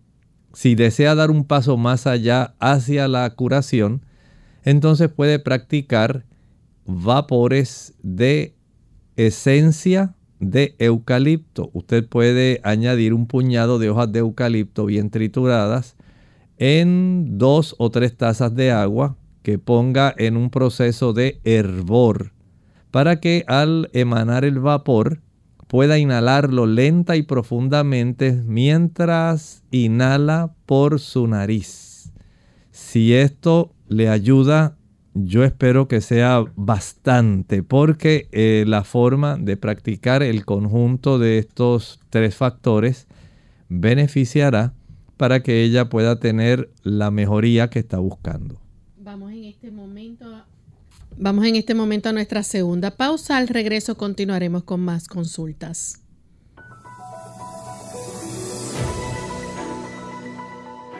[0.52, 4.04] Si desea dar un paso más allá hacia la curación,
[4.64, 6.24] entonces puede practicar
[6.86, 8.54] vapores de
[9.16, 11.70] esencia de eucalipto.
[11.72, 15.96] Usted puede añadir un puñado de hojas de eucalipto bien trituradas
[16.58, 22.32] en dos o tres tazas de agua que ponga en un proceso de hervor
[22.90, 25.20] para que al emanar el vapor
[25.66, 32.12] pueda inhalarlo lenta y profundamente mientras inhala por su nariz.
[32.70, 34.76] Si esto le ayuda,
[35.14, 42.00] yo espero que sea bastante porque eh, la forma de practicar el conjunto de estos
[42.10, 43.06] tres factores
[43.68, 44.74] beneficiará
[45.16, 48.60] para que ella pueda tener la mejoría que está buscando.
[48.98, 50.26] Vamos en este momento,
[51.18, 53.36] vamos en este momento a nuestra segunda pausa.
[53.36, 56.00] Al regreso continuaremos con más consultas.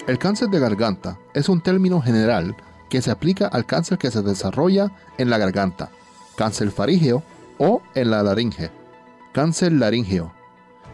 [0.07, 2.55] El cáncer de garganta es un término general
[2.89, 5.91] que se aplica al cáncer que se desarrolla en la garganta,
[6.37, 7.25] cáncer farígeo
[7.59, 8.71] o en la laringe,
[9.33, 10.33] cáncer laríngeo.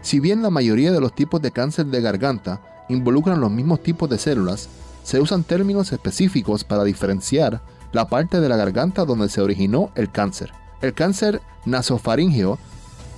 [0.00, 4.08] Si bien la mayoría de los tipos de cáncer de garganta involucran los mismos tipos
[4.08, 4.68] de células,
[5.04, 7.60] se usan términos específicos para diferenciar
[7.92, 10.52] la parte de la garganta donde se originó el cáncer.
[10.80, 12.58] El cáncer nasofaríngeo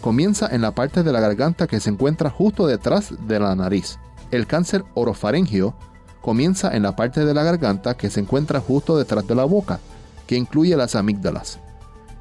[0.00, 3.98] comienza en la parte de la garganta que se encuentra justo detrás de la nariz.
[4.30, 5.74] El cáncer orofaríngeo
[6.20, 9.78] comienza en la parte de la garganta que se encuentra justo detrás de la boca,
[10.26, 11.58] que incluye las amígdalas.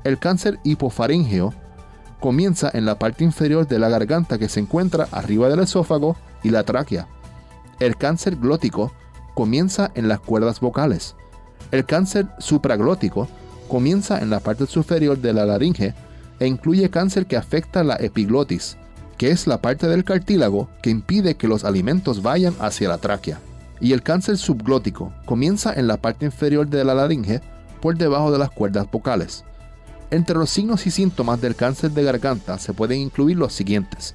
[0.04, 1.54] El cáncer hipofaríngeo
[2.20, 6.52] comienza en la parte inferior de la garganta que se encuentra arriba del esófago y
[6.52, 7.08] la tráquea.
[7.80, 8.94] El cáncer glótico
[9.34, 11.16] comienza en las cuerdas vocales.
[11.74, 13.28] El cáncer supraglótico
[13.68, 15.96] comienza en la parte superior de la laringe
[16.40, 18.78] e incluye cáncer que afecta la epiglotis,
[19.18, 23.40] que es la parte del cartílago que impide que los alimentos vayan hacia la tráquea.
[23.82, 27.42] Y el cáncer subglótico comienza en la parte inferior de la laringe
[27.82, 29.44] por debajo de las cuerdas vocales.
[30.12, 34.14] Entre los signos y síntomas del cáncer de garganta se pueden incluir los siguientes.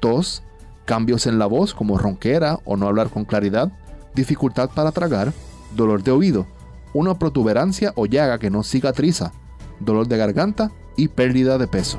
[0.00, 0.42] Tos,
[0.84, 3.72] cambios en la voz como ronquera o no hablar con claridad,
[4.14, 5.32] dificultad para tragar,
[5.74, 6.46] dolor de oído,
[6.92, 9.32] una protuberancia o llaga que no cicatriza,
[9.78, 11.98] dolor de garganta y pérdida de peso.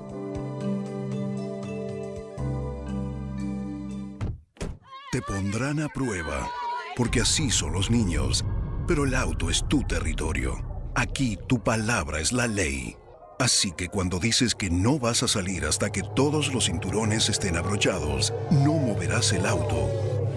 [5.11, 6.49] Te pondrán a prueba,
[6.95, 8.45] porque así son los niños.
[8.87, 10.55] Pero el auto es tu territorio.
[10.95, 12.95] Aquí tu palabra es la ley.
[13.37, 17.57] Así que cuando dices que no vas a salir hasta que todos los cinturones estén
[17.57, 19.89] abrochados, no moverás el auto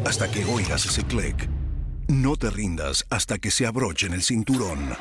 [0.05, 1.49] hasta que oigas ese clic.
[2.09, 4.97] No te rindas hasta que se abrochen el cinturón.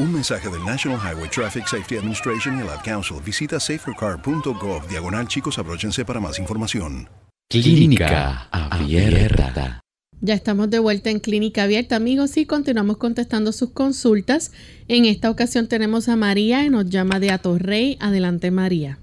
[0.00, 3.18] Un mensaje del National Highway Traffic Safety Administration y el Ad Council.
[3.24, 7.08] Visita safercar.gov diagonal chicos abróchense para más información.
[7.48, 9.80] Clínica Abierta.
[10.20, 14.52] Ya estamos de vuelta en Clínica Abierta, amigos, y continuamos contestando sus consultas.
[14.88, 17.98] En esta ocasión tenemos a María y nos llama de Atorrey.
[18.00, 18.98] Adelante, María.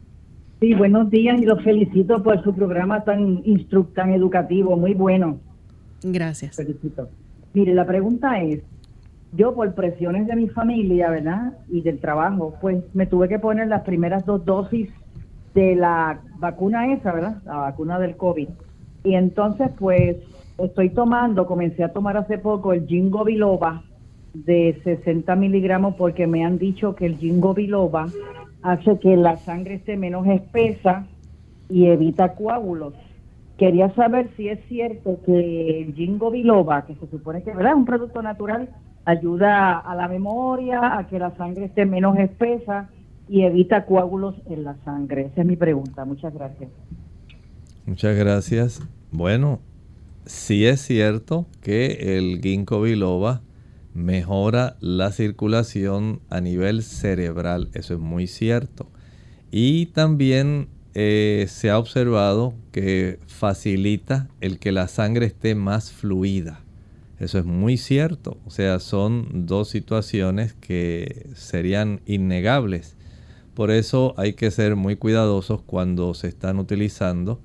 [0.59, 5.39] Sí, buenos días y los felicito por su programa tan instructivo, tan educativo, muy bueno.
[6.03, 6.57] Gracias.
[6.57, 7.07] Felicito.
[7.53, 8.61] Mire, la pregunta es,
[9.31, 11.53] yo por presiones de mi familia, ¿verdad?
[11.69, 14.89] Y del trabajo, pues me tuve que poner las primeras dos dosis
[15.53, 17.37] de la vacuna esa, ¿verdad?
[17.45, 18.49] La vacuna del COVID.
[19.05, 20.17] Y entonces, pues,
[20.57, 23.83] estoy tomando, comencé a tomar hace poco el Jingo Biloba
[24.33, 28.07] de 60 miligramos porque me han dicho que el Jingo Biloba
[28.61, 31.05] hace que la sangre esté menos espesa
[31.69, 32.93] y evita coágulos.
[33.57, 37.85] Quería saber si es cierto que el Jingo Biloba, que se supone que es un
[37.85, 38.69] producto natural,
[39.05, 42.89] ayuda a la memoria, a que la sangre esté menos espesa
[43.27, 45.27] y evita coágulos en la sangre?
[45.27, 46.05] Esa es mi pregunta.
[46.05, 46.69] Muchas gracias.
[47.85, 48.81] Muchas gracias.
[49.11, 49.59] Bueno,
[50.25, 53.41] sí es cierto que el ginkgo biloba
[53.93, 57.69] mejora la circulación a nivel cerebral.
[57.73, 58.87] Eso es muy cierto.
[59.51, 66.61] Y también eh, se ha observado que facilita el que la sangre esté más fluida.
[67.19, 68.37] Eso es muy cierto.
[68.45, 72.97] O sea, son dos situaciones que serían innegables.
[73.53, 77.39] Por eso hay que ser muy cuidadosos cuando se están utilizando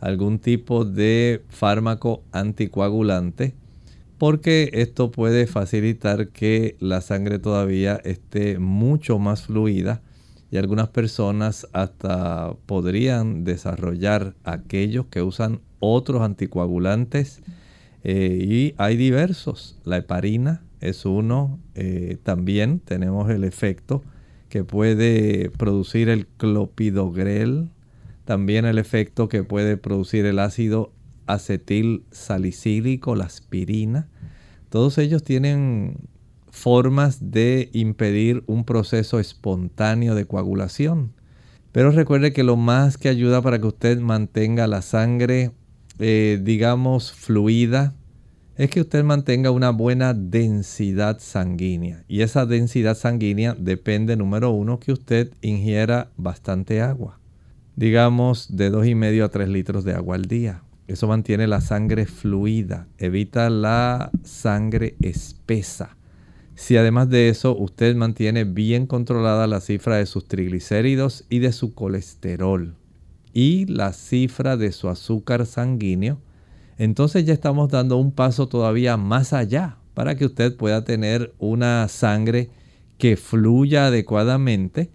[0.00, 3.54] algún tipo de fármaco anticoagulante
[4.18, 10.02] porque esto puede facilitar que la sangre todavía esté mucho más fluida
[10.50, 17.42] y algunas personas hasta podrían desarrollar aquellos que usan otros anticoagulantes
[18.04, 19.78] eh, y hay diversos.
[19.84, 24.04] La heparina es uno, eh, también tenemos el efecto
[24.54, 27.70] que puede producir el clopidogrel,
[28.24, 30.92] también el efecto que puede producir el ácido
[31.26, 34.06] acetil salicílico, la aspirina.
[34.68, 35.96] Todos ellos tienen
[36.50, 41.14] formas de impedir un proceso espontáneo de coagulación.
[41.72, 45.50] Pero recuerde que lo más que ayuda para que usted mantenga la sangre,
[45.98, 47.96] eh, digamos, fluida,
[48.56, 52.04] es que usted mantenga una buena densidad sanguínea.
[52.06, 57.18] Y esa densidad sanguínea depende, número uno, que usted ingiera bastante agua.
[57.76, 60.62] Digamos de dos y medio a 3 litros de agua al día.
[60.86, 65.96] Eso mantiene la sangre fluida, evita la sangre espesa.
[66.54, 71.52] Si además de eso usted mantiene bien controlada la cifra de sus triglicéridos y de
[71.52, 72.76] su colesterol
[73.32, 76.20] y la cifra de su azúcar sanguíneo,
[76.78, 81.86] entonces ya estamos dando un paso todavía más allá para que usted pueda tener una
[81.88, 82.50] sangre
[82.98, 84.90] que fluya adecuadamente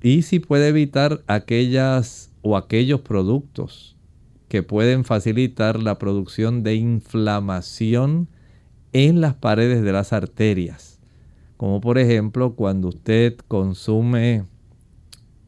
[0.00, 3.96] y si puede evitar aquellas o aquellos productos
[4.48, 8.28] que pueden facilitar la producción de inflamación
[8.92, 10.98] en las paredes de las arterias.
[11.56, 14.44] como por ejemplo cuando usted consume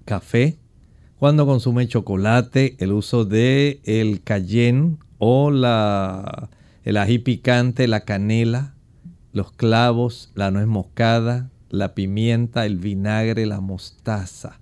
[0.05, 0.59] café,
[1.19, 6.51] cuando consume chocolate, el uso de el cayenne o la,
[6.85, 8.75] el ají picante, la canela,
[9.33, 14.61] los clavos, la nuez moscada, la pimienta, el vinagre, la mostaza.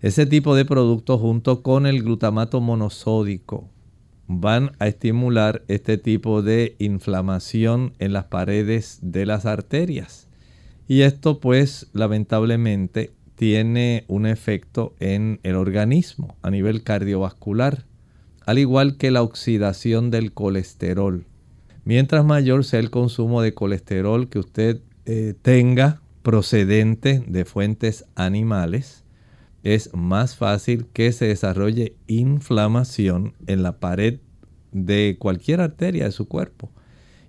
[0.00, 3.68] Ese tipo de productos junto con el glutamato monosódico
[4.28, 10.28] van a estimular este tipo de inflamación en las paredes de las arterias.
[10.86, 17.86] Y esto pues lamentablemente tiene un efecto en el organismo a nivel cardiovascular,
[18.48, 21.26] al igual que la oxidación del colesterol.
[21.84, 29.04] Mientras mayor sea el consumo de colesterol que usted eh, tenga procedente de fuentes animales,
[29.64, 34.20] es más fácil que se desarrolle inflamación en la pared
[34.72, 36.70] de cualquier arteria de su cuerpo.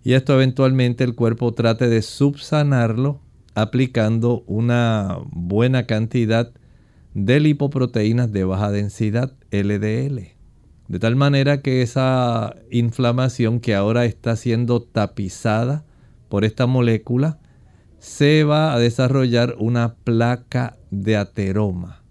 [0.05, 3.19] Y esto eventualmente el cuerpo trate de subsanarlo
[3.55, 6.53] aplicando una buena cantidad
[7.13, 10.38] de lipoproteínas de baja densidad LDL.
[10.89, 15.85] De tal manera que esa inflamación que ahora está siendo tapizada
[16.29, 17.37] por esta molécula,
[17.99, 22.01] se va a desarrollar una placa de ateroma,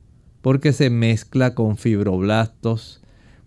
[0.43, 3.03] porque se mezcla con fibroblastos,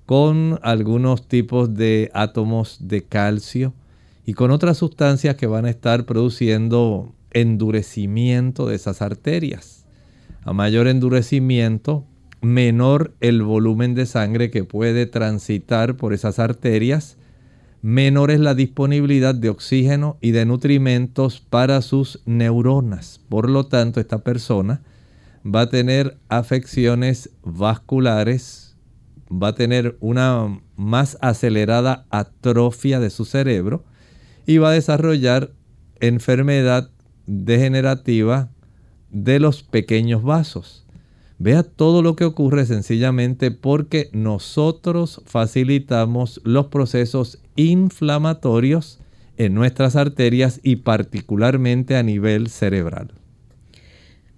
[0.06, 3.74] con algunos tipos de átomos de calcio
[4.26, 9.86] y con otras sustancias que van a estar produciendo endurecimiento de esas arterias.
[10.44, 12.06] A mayor endurecimiento,
[12.42, 17.18] menor el volumen de sangre que puede transitar por esas arterias,
[17.82, 23.22] menor es la disponibilidad de oxígeno y de nutrimentos para sus neuronas.
[23.30, 24.82] Por lo tanto, esta persona
[25.46, 28.76] va a tener afecciones vasculares,
[29.32, 33.84] va a tener una más acelerada atrofia de su cerebro
[34.46, 35.52] y va a desarrollar
[36.00, 36.90] enfermedad
[37.26, 38.50] degenerativa
[39.10, 40.81] de los pequeños vasos.
[41.42, 49.00] Vea todo lo que ocurre sencillamente porque nosotros facilitamos los procesos inflamatorios
[49.38, 53.12] en nuestras arterias y particularmente a nivel cerebral.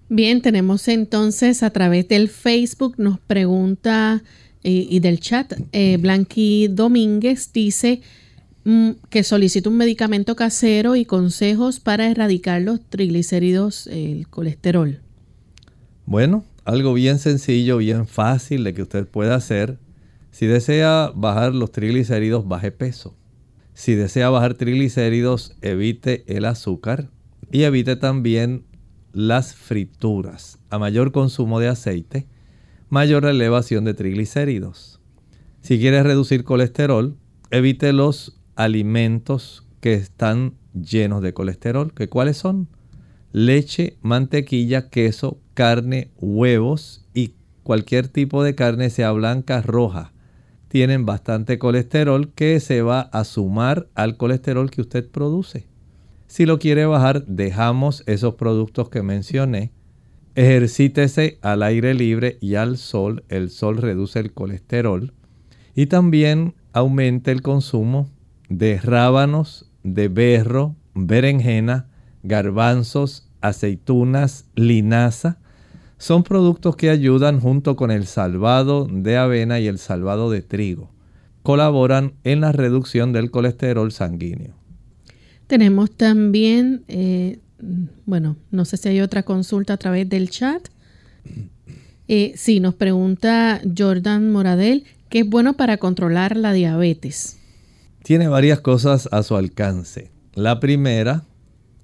[0.08, 4.22] Bien, tenemos entonces a través del Facebook, nos pregunta
[4.62, 8.00] eh, y, del chat, eh, Blanqui Domínguez dice,
[8.64, 15.00] Mm, que solicita un medicamento casero y consejos para erradicar los triglicéridos, el colesterol.
[16.06, 19.78] Bueno, algo bien sencillo, bien fácil de que usted pueda hacer.
[20.30, 23.16] Si desea bajar los triglicéridos, baje peso.
[23.74, 27.10] Si desea bajar triglicéridos, evite el azúcar
[27.50, 28.64] y evite también
[29.12, 30.58] las frituras.
[30.70, 32.26] A mayor consumo de aceite,
[32.88, 35.00] mayor elevación de triglicéridos.
[35.60, 37.16] Si quiere reducir colesterol,
[37.50, 41.92] evite los alimentos que están llenos de colesterol.
[41.92, 42.68] ¿Que ¿Cuáles son?
[43.32, 50.12] Leche, mantequilla, queso, carne, huevos y cualquier tipo de carne, sea blanca, roja.
[50.68, 55.66] Tienen bastante colesterol que se va a sumar al colesterol que usted produce.
[56.26, 59.70] Si lo quiere bajar, dejamos esos productos que mencioné.
[60.34, 63.22] Ejercítese al aire libre y al sol.
[63.28, 65.12] El sol reduce el colesterol.
[65.76, 68.10] Y también aumenta el consumo
[68.48, 71.88] de rábanos, de berro, berenjena,
[72.24, 75.38] garbanzos, aceitunas, linaza.
[75.98, 80.90] Son productos que ayudan junto con el salvado de avena y el salvado de trigo.
[81.42, 84.54] Colaboran en la reducción del colesterol sanguíneo.
[85.46, 87.38] Tenemos también, eh,
[88.06, 90.68] bueno, no sé si hay otra consulta a través del chat.
[92.08, 97.38] Eh, sí, nos pregunta Jordan Moradel, ¿qué es bueno para controlar la diabetes?
[98.04, 100.10] tiene varias cosas a su alcance.
[100.34, 101.24] La primera,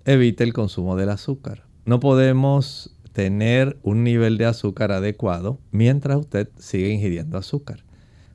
[0.05, 1.65] evite el consumo del azúcar.
[1.87, 7.85] No podemos tener un nivel de azúcar adecuado mientras usted sigue ingiriendo azúcar.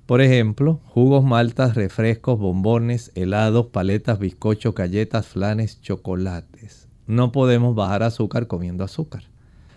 [0.06, 6.88] Por ejemplo, jugos, maltas, refrescos, bombones, helados, paletas, bizcochos, galletas, flanes, chocolates.
[7.08, 9.24] No podemos bajar azúcar comiendo azúcar.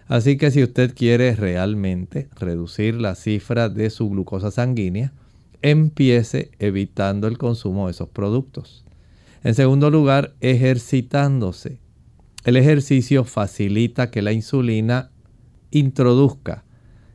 [0.07, 5.13] Así que si usted quiere realmente reducir la cifra de su glucosa sanguínea,
[5.63, 8.85] empiece evitando el consumo de esos productos.
[9.45, 11.79] En segundo lugar, ejercitándose.
[12.49, 15.11] El ejercicio facilita que la insulina
[15.71, 16.65] introduzca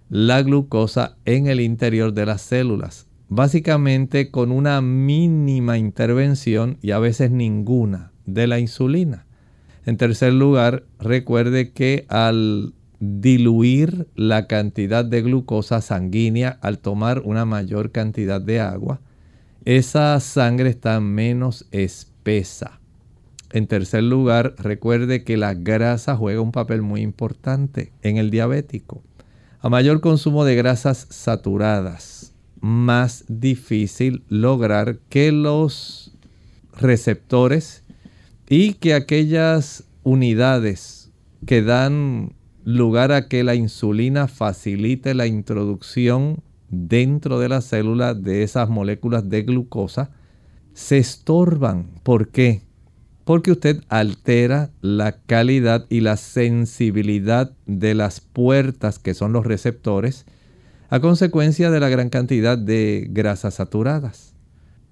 [0.08, 7.00] la glucosa en el interior de las células, básicamente con una mínima intervención y a
[7.00, 9.26] veces ninguna de la insulina.
[9.88, 17.44] En tercer lugar, recuerde que al diluir la cantidad de glucosa sanguínea al tomar una
[17.44, 19.02] mayor cantidad de agua,
[19.66, 22.83] esa sangre está menos espesa.
[23.54, 29.04] En tercer lugar, recuerde que la grasa juega un papel muy importante en el diabético.
[29.60, 36.16] A mayor consumo de grasas saturadas, más difícil lograr que los
[36.76, 37.84] receptores
[38.50, 41.12] y que aquellas unidades
[41.46, 42.34] que dan
[42.64, 49.30] lugar a que la insulina facilite la introducción dentro de la célula de esas moléculas
[49.30, 50.10] de glucosa,
[50.74, 51.92] se estorban.
[52.02, 52.64] ¿Por qué?
[53.26, 60.26] Porque usted altera la calidad y la sensibilidad de las puertas que son los receptores
[60.90, 64.36] a consecuencia de la gran cantidad de grasas saturadas.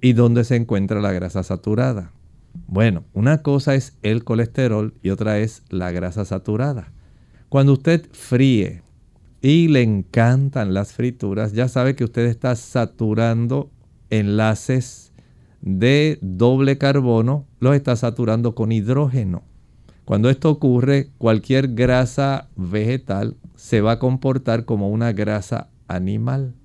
[0.02, 2.12] ¿Y dónde se encuentra la grasa saturada?
[2.68, 6.92] Bueno, una cosa es el colesterol y otra es la grasa saturada.
[7.50, 8.82] Cuando usted fríe
[9.42, 13.70] y le encantan las frituras, ya sabe que usted está saturando
[14.10, 15.12] enlaces
[15.62, 19.44] de doble carbono, los está saturando con hidrógeno.
[20.04, 26.56] Cuando esto ocurre, cualquier grasa vegetal se va a comportar como una grasa animal.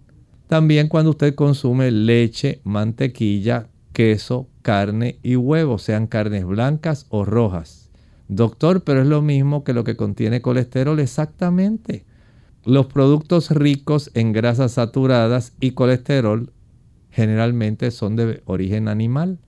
[0.49, 7.91] También cuando usted consume leche, mantequilla, queso, carne y huevos, sean carnes blancas o rojas.
[8.29, 12.05] Doctor, pero es lo mismo que lo que contiene colesterol exactamente.
[12.65, 16.53] Los productos ricos en grasas saturadas y colesterol
[17.11, 19.39] generalmente son de origen animal.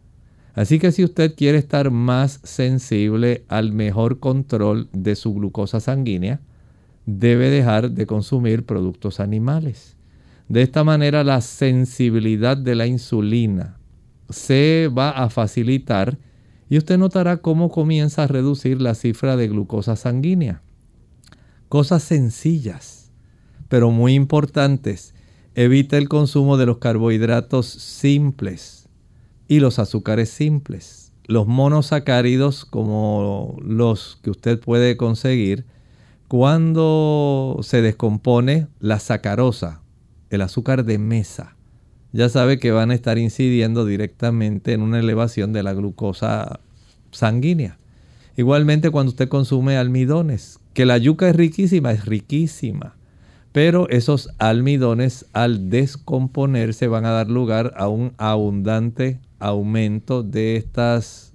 [0.59, 6.40] Así que si usted quiere estar más sensible al mejor control de su glucosa sanguínea,
[7.06, 9.94] debe dejar de consumir productos animales.
[10.48, 13.78] De esta manera la sensibilidad de la insulina
[14.30, 16.18] se va a facilitar
[16.68, 20.62] y usted notará cómo comienza a reducir la cifra de glucosa sanguínea.
[21.68, 23.12] Cosas sencillas,
[23.68, 25.14] pero muy importantes.
[25.54, 28.78] Evita el consumo de los carbohidratos simples
[29.49, 31.12] y los azúcares simples.
[31.26, 35.64] Los monosacáridos como los que usted puede conseguir
[36.28, 39.82] cuando se descompone la sacarosa,
[40.30, 41.57] el azúcar de mesa
[42.12, 46.61] ya sabe que van a estar incidiendo directamente en una elevación de la glucosa
[47.11, 47.78] sanguínea.
[48.36, 52.94] Igualmente cuando usted consume almidones, que la yuca es riquísima, es riquísima,
[53.53, 61.34] pero esos almidones al descomponerse van a dar lugar a un abundante aumento de estas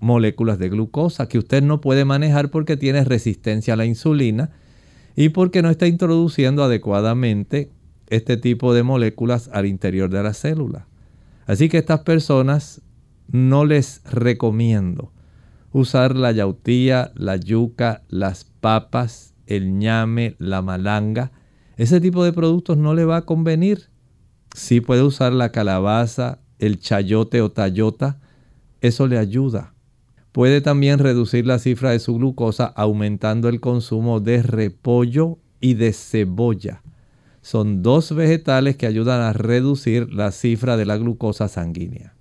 [0.00, 4.50] moléculas de glucosa que usted no puede manejar porque tiene resistencia a la insulina
[5.14, 7.70] y porque no está introduciendo adecuadamente
[8.08, 10.86] este tipo de moléculas al interior de la célula.
[11.46, 12.82] Así que estas personas
[13.28, 15.12] no les recomiendo
[15.72, 21.32] usar la yautía, la yuca, las papas, el ñame, la malanga.
[21.76, 23.90] Ese tipo de productos no le va a convenir.
[24.54, 28.18] Sí puede usar la calabaza, el chayote o tayota.
[28.80, 29.74] Eso le ayuda.
[30.32, 35.92] Puede también reducir la cifra de su glucosa aumentando el consumo de repollo y de
[35.92, 36.82] cebolla
[37.46, 42.12] son dos vegetales que ayudan a reducir la cifra de la glucosa sanguínea.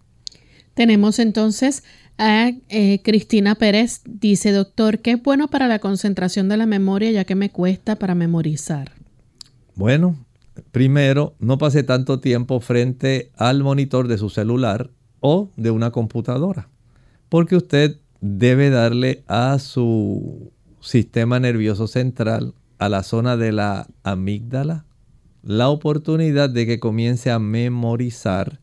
[0.75, 1.83] Tenemos entonces
[2.19, 4.01] a eh, Cristina Pérez.
[4.05, 7.95] Dice, doctor, ¿qué es bueno para la concentración de la memoria ya que me cuesta
[7.95, 8.91] para memorizar?
[9.73, 10.15] Bueno,
[10.71, 16.69] primero, no pase tanto tiempo frente al monitor de su celular o de una computadora,
[17.29, 24.85] porque usted debe darle a su sistema nervioso central, a la zona de la amígdala,
[25.43, 28.59] la oportunidad de que comience a memorizar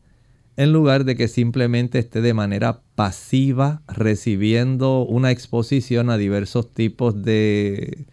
[0.55, 7.23] en lugar de que simplemente esté de manera pasiva recibiendo una exposición a diversos tipos
[7.23, 8.05] de,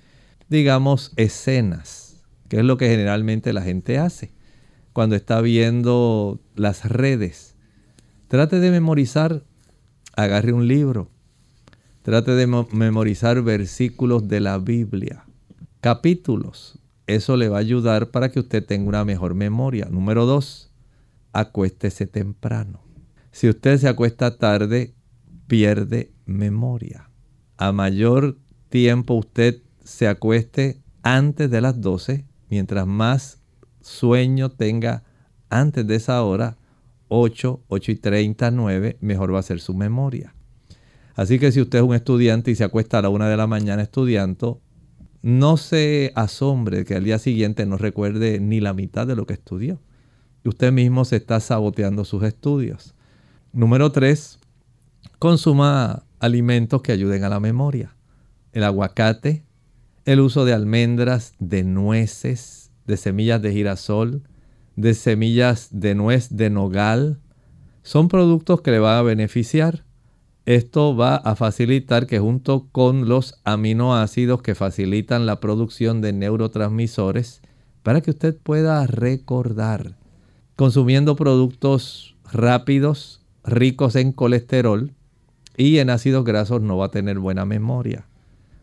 [0.48, 2.09] digamos, escenas,
[2.50, 4.34] que es lo que generalmente la gente hace
[4.92, 7.54] cuando está viendo las redes.
[8.26, 9.44] Trate de memorizar,
[10.16, 11.10] agarre un libro,
[12.02, 15.24] trate de memorizar versículos de la Biblia,
[15.80, 19.86] capítulos, eso le va a ayudar para que usted tenga una mejor memoria.
[19.88, 20.72] Número dos,
[21.32, 22.82] acuéstese temprano.
[23.30, 24.94] Si usted se acuesta tarde,
[25.46, 27.10] pierde memoria.
[27.56, 28.38] A mayor
[28.70, 33.40] tiempo usted se acueste antes de las 12, mientras más
[33.80, 35.04] sueño tenga
[35.48, 36.58] antes de esa hora,
[37.08, 40.34] 8, 8 y 30, 9, mejor va a ser su memoria.
[41.14, 43.46] Así que si usted es un estudiante y se acuesta a la 1 de la
[43.46, 44.60] mañana estudiando,
[45.22, 49.34] no se asombre que al día siguiente no recuerde ni la mitad de lo que
[49.34, 49.80] estudió.
[50.44, 52.94] Usted mismo se está saboteando sus estudios.
[53.52, 54.38] Número tres,
[55.18, 57.94] consuma alimentos que ayuden a la memoria.
[58.52, 59.44] El aguacate,
[60.04, 64.22] el uso de almendras, de nueces, de semillas de girasol,
[64.76, 67.20] de semillas de nuez de nogal,
[67.82, 69.84] son productos que le van a beneficiar.
[70.46, 77.42] Esto va a facilitar que junto con los aminoácidos que facilitan la producción de neurotransmisores,
[77.82, 79.96] para que usted pueda recordar,
[80.56, 84.92] consumiendo productos rápidos, ricos en colesterol
[85.56, 88.09] y en ácidos grasos no va a tener buena memoria.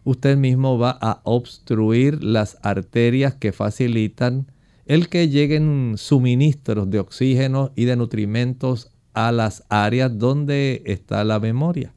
[0.08, 4.50] Usted mismo va a obstruir las arterias que facilitan
[4.86, 11.42] el que lleguen suministros de oxígeno y de nutrimentos a las áreas donde está la
[11.42, 11.94] memoria.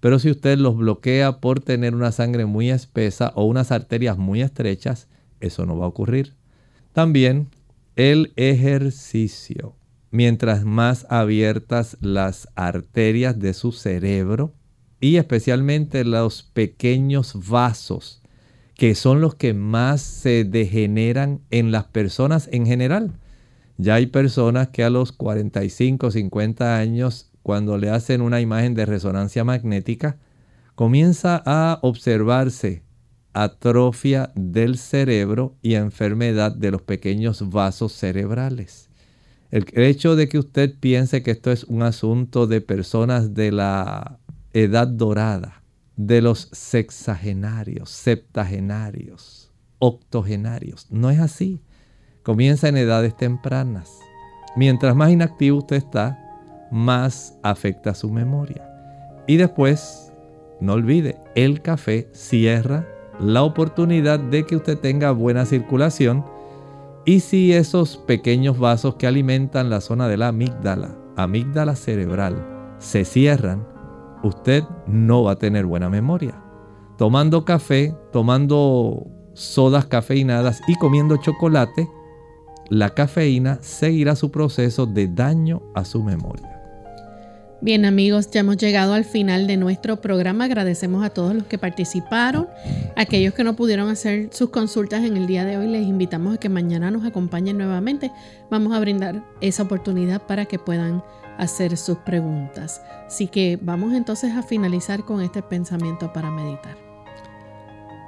[0.00, 4.42] Pero si usted los bloquea por tener una sangre muy espesa o unas arterias muy
[4.42, 5.06] estrechas,
[5.38, 6.34] eso no va a ocurrir.
[6.92, 7.50] También
[7.94, 9.76] el ejercicio.
[10.10, 14.54] Mientras más abiertas las arterias de su cerebro
[15.04, 18.22] y especialmente los pequeños vasos
[18.74, 23.12] que son los que más se degeneran en las personas en general.
[23.76, 28.86] Ya hay personas que a los 45, 50 años, cuando le hacen una imagen de
[28.86, 30.16] resonancia magnética,
[30.74, 32.82] comienza a observarse
[33.34, 38.88] atrofia del cerebro y enfermedad de los pequeños vasos cerebrales.
[39.50, 44.18] El hecho de que usted piense que esto es un asunto de personas de la
[44.54, 45.64] edad dorada,
[45.96, 50.86] de los sexagenarios, septagenarios, octogenarios.
[50.90, 51.60] No es así.
[52.22, 53.98] Comienza en edades tempranas.
[54.56, 56.18] Mientras más inactivo usted está,
[56.70, 58.66] más afecta su memoria.
[59.26, 60.12] Y después,
[60.60, 62.86] no olvide, el café cierra
[63.20, 66.24] la oportunidad de que usted tenga buena circulación.
[67.04, 73.04] Y si esos pequeños vasos que alimentan la zona de la amígdala, amígdala cerebral, se
[73.04, 73.73] cierran,
[74.24, 76.42] usted no va a tener buena memoria.
[76.98, 81.88] Tomando café, tomando sodas cafeinadas y comiendo chocolate,
[82.70, 86.54] la cafeína seguirá su proceso de daño a su memoria.
[87.60, 90.44] Bien amigos, ya hemos llegado al final de nuestro programa.
[90.44, 92.46] Agradecemos a todos los que participaron.
[92.94, 96.38] Aquellos que no pudieron hacer sus consultas en el día de hoy, les invitamos a
[96.38, 98.12] que mañana nos acompañen nuevamente.
[98.50, 101.02] Vamos a brindar esa oportunidad para que puedan
[101.38, 102.82] hacer sus preguntas.
[103.06, 106.76] Así que vamos entonces a finalizar con este pensamiento para meditar.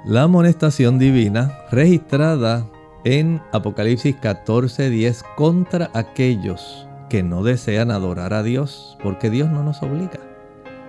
[0.05, 2.65] La amonestación divina registrada
[3.03, 9.81] en Apocalipsis 14:10 contra aquellos que no desean adorar a Dios, porque Dios no nos
[9.81, 10.19] obliga.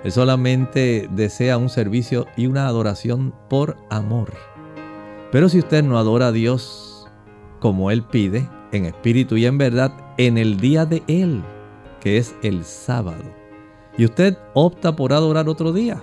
[0.04, 4.32] Él solamente desea un servicio y una adoración por amor.
[5.32, 7.08] Pero si usted no adora a Dios
[7.60, 11.42] como Él pide, en espíritu y en verdad, en el día de Él,
[12.00, 13.24] que es el sábado,
[13.96, 16.02] y usted opta por adorar otro día,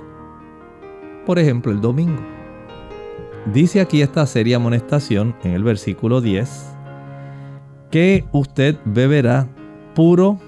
[1.25, 2.21] por ejemplo el domingo,
[3.53, 6.75] dice aquí esta seria amonestación en el versículo 10,
[7.91, 9.47] que usted beberá
[9.93, 10.39] puro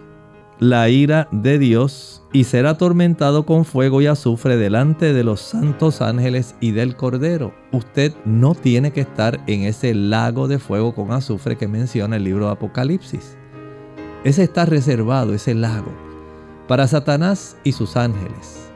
[0.59, 6.01] la ira de Dios y será atormentado con fuego y azufre delante de los santos
[6.01, 7.53] ángeles y del Cordero.
[7.71, 12.23] Usted no tiene que estar en ese lago de fuego con azufre que menciona el
[12.23, 13.37] libro de Apocalipsis.
[14.23, 15.91] Ese está reservado, ese lago,
[16.67, 18.69] para Satanás y sus ángeles,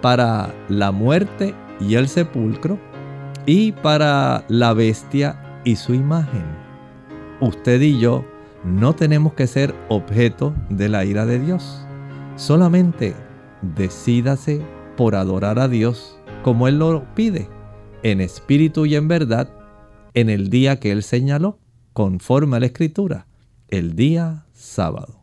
[0.00, 2.78] para la muerte y el sepulcro,
[3.46, 6.44] y para la bestia y su imagen.
[7.40, 8.24] Usted y yo
[8.64, 11.84] no tenemos que ser objeto de la ira de Dios.
[12.36, 13.14] Solamente
[13.62, 14.62] decídase
[14.96, 17.48] por adorar a Dios como Él lo pide,
[18.02, 19.50] en espíritu y en verdad,
[20.14, 21.58] en el día que Él señaló,
[21.92, 23.26] conforme a la Escritura,
[23.68, 25.20] el día sábado.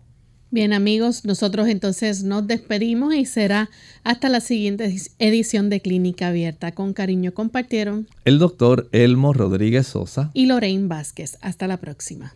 [0.49, 3.69] Bien amigos, nosotros entonces nos despedimos y será
[4.05, 6.71] hasta la siguiente edición de Clínica Abierta.
[6.71, 11.37] Con cariño compartieron el doctor Elmo Rodríguez Sosa y Lorraine Vázquez.
[11.41, 12.33] Hasta la próxima.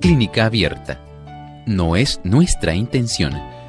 [0.00, 0.98] Clínica Abierta.
[1.66, 3.51] No es nuestra intención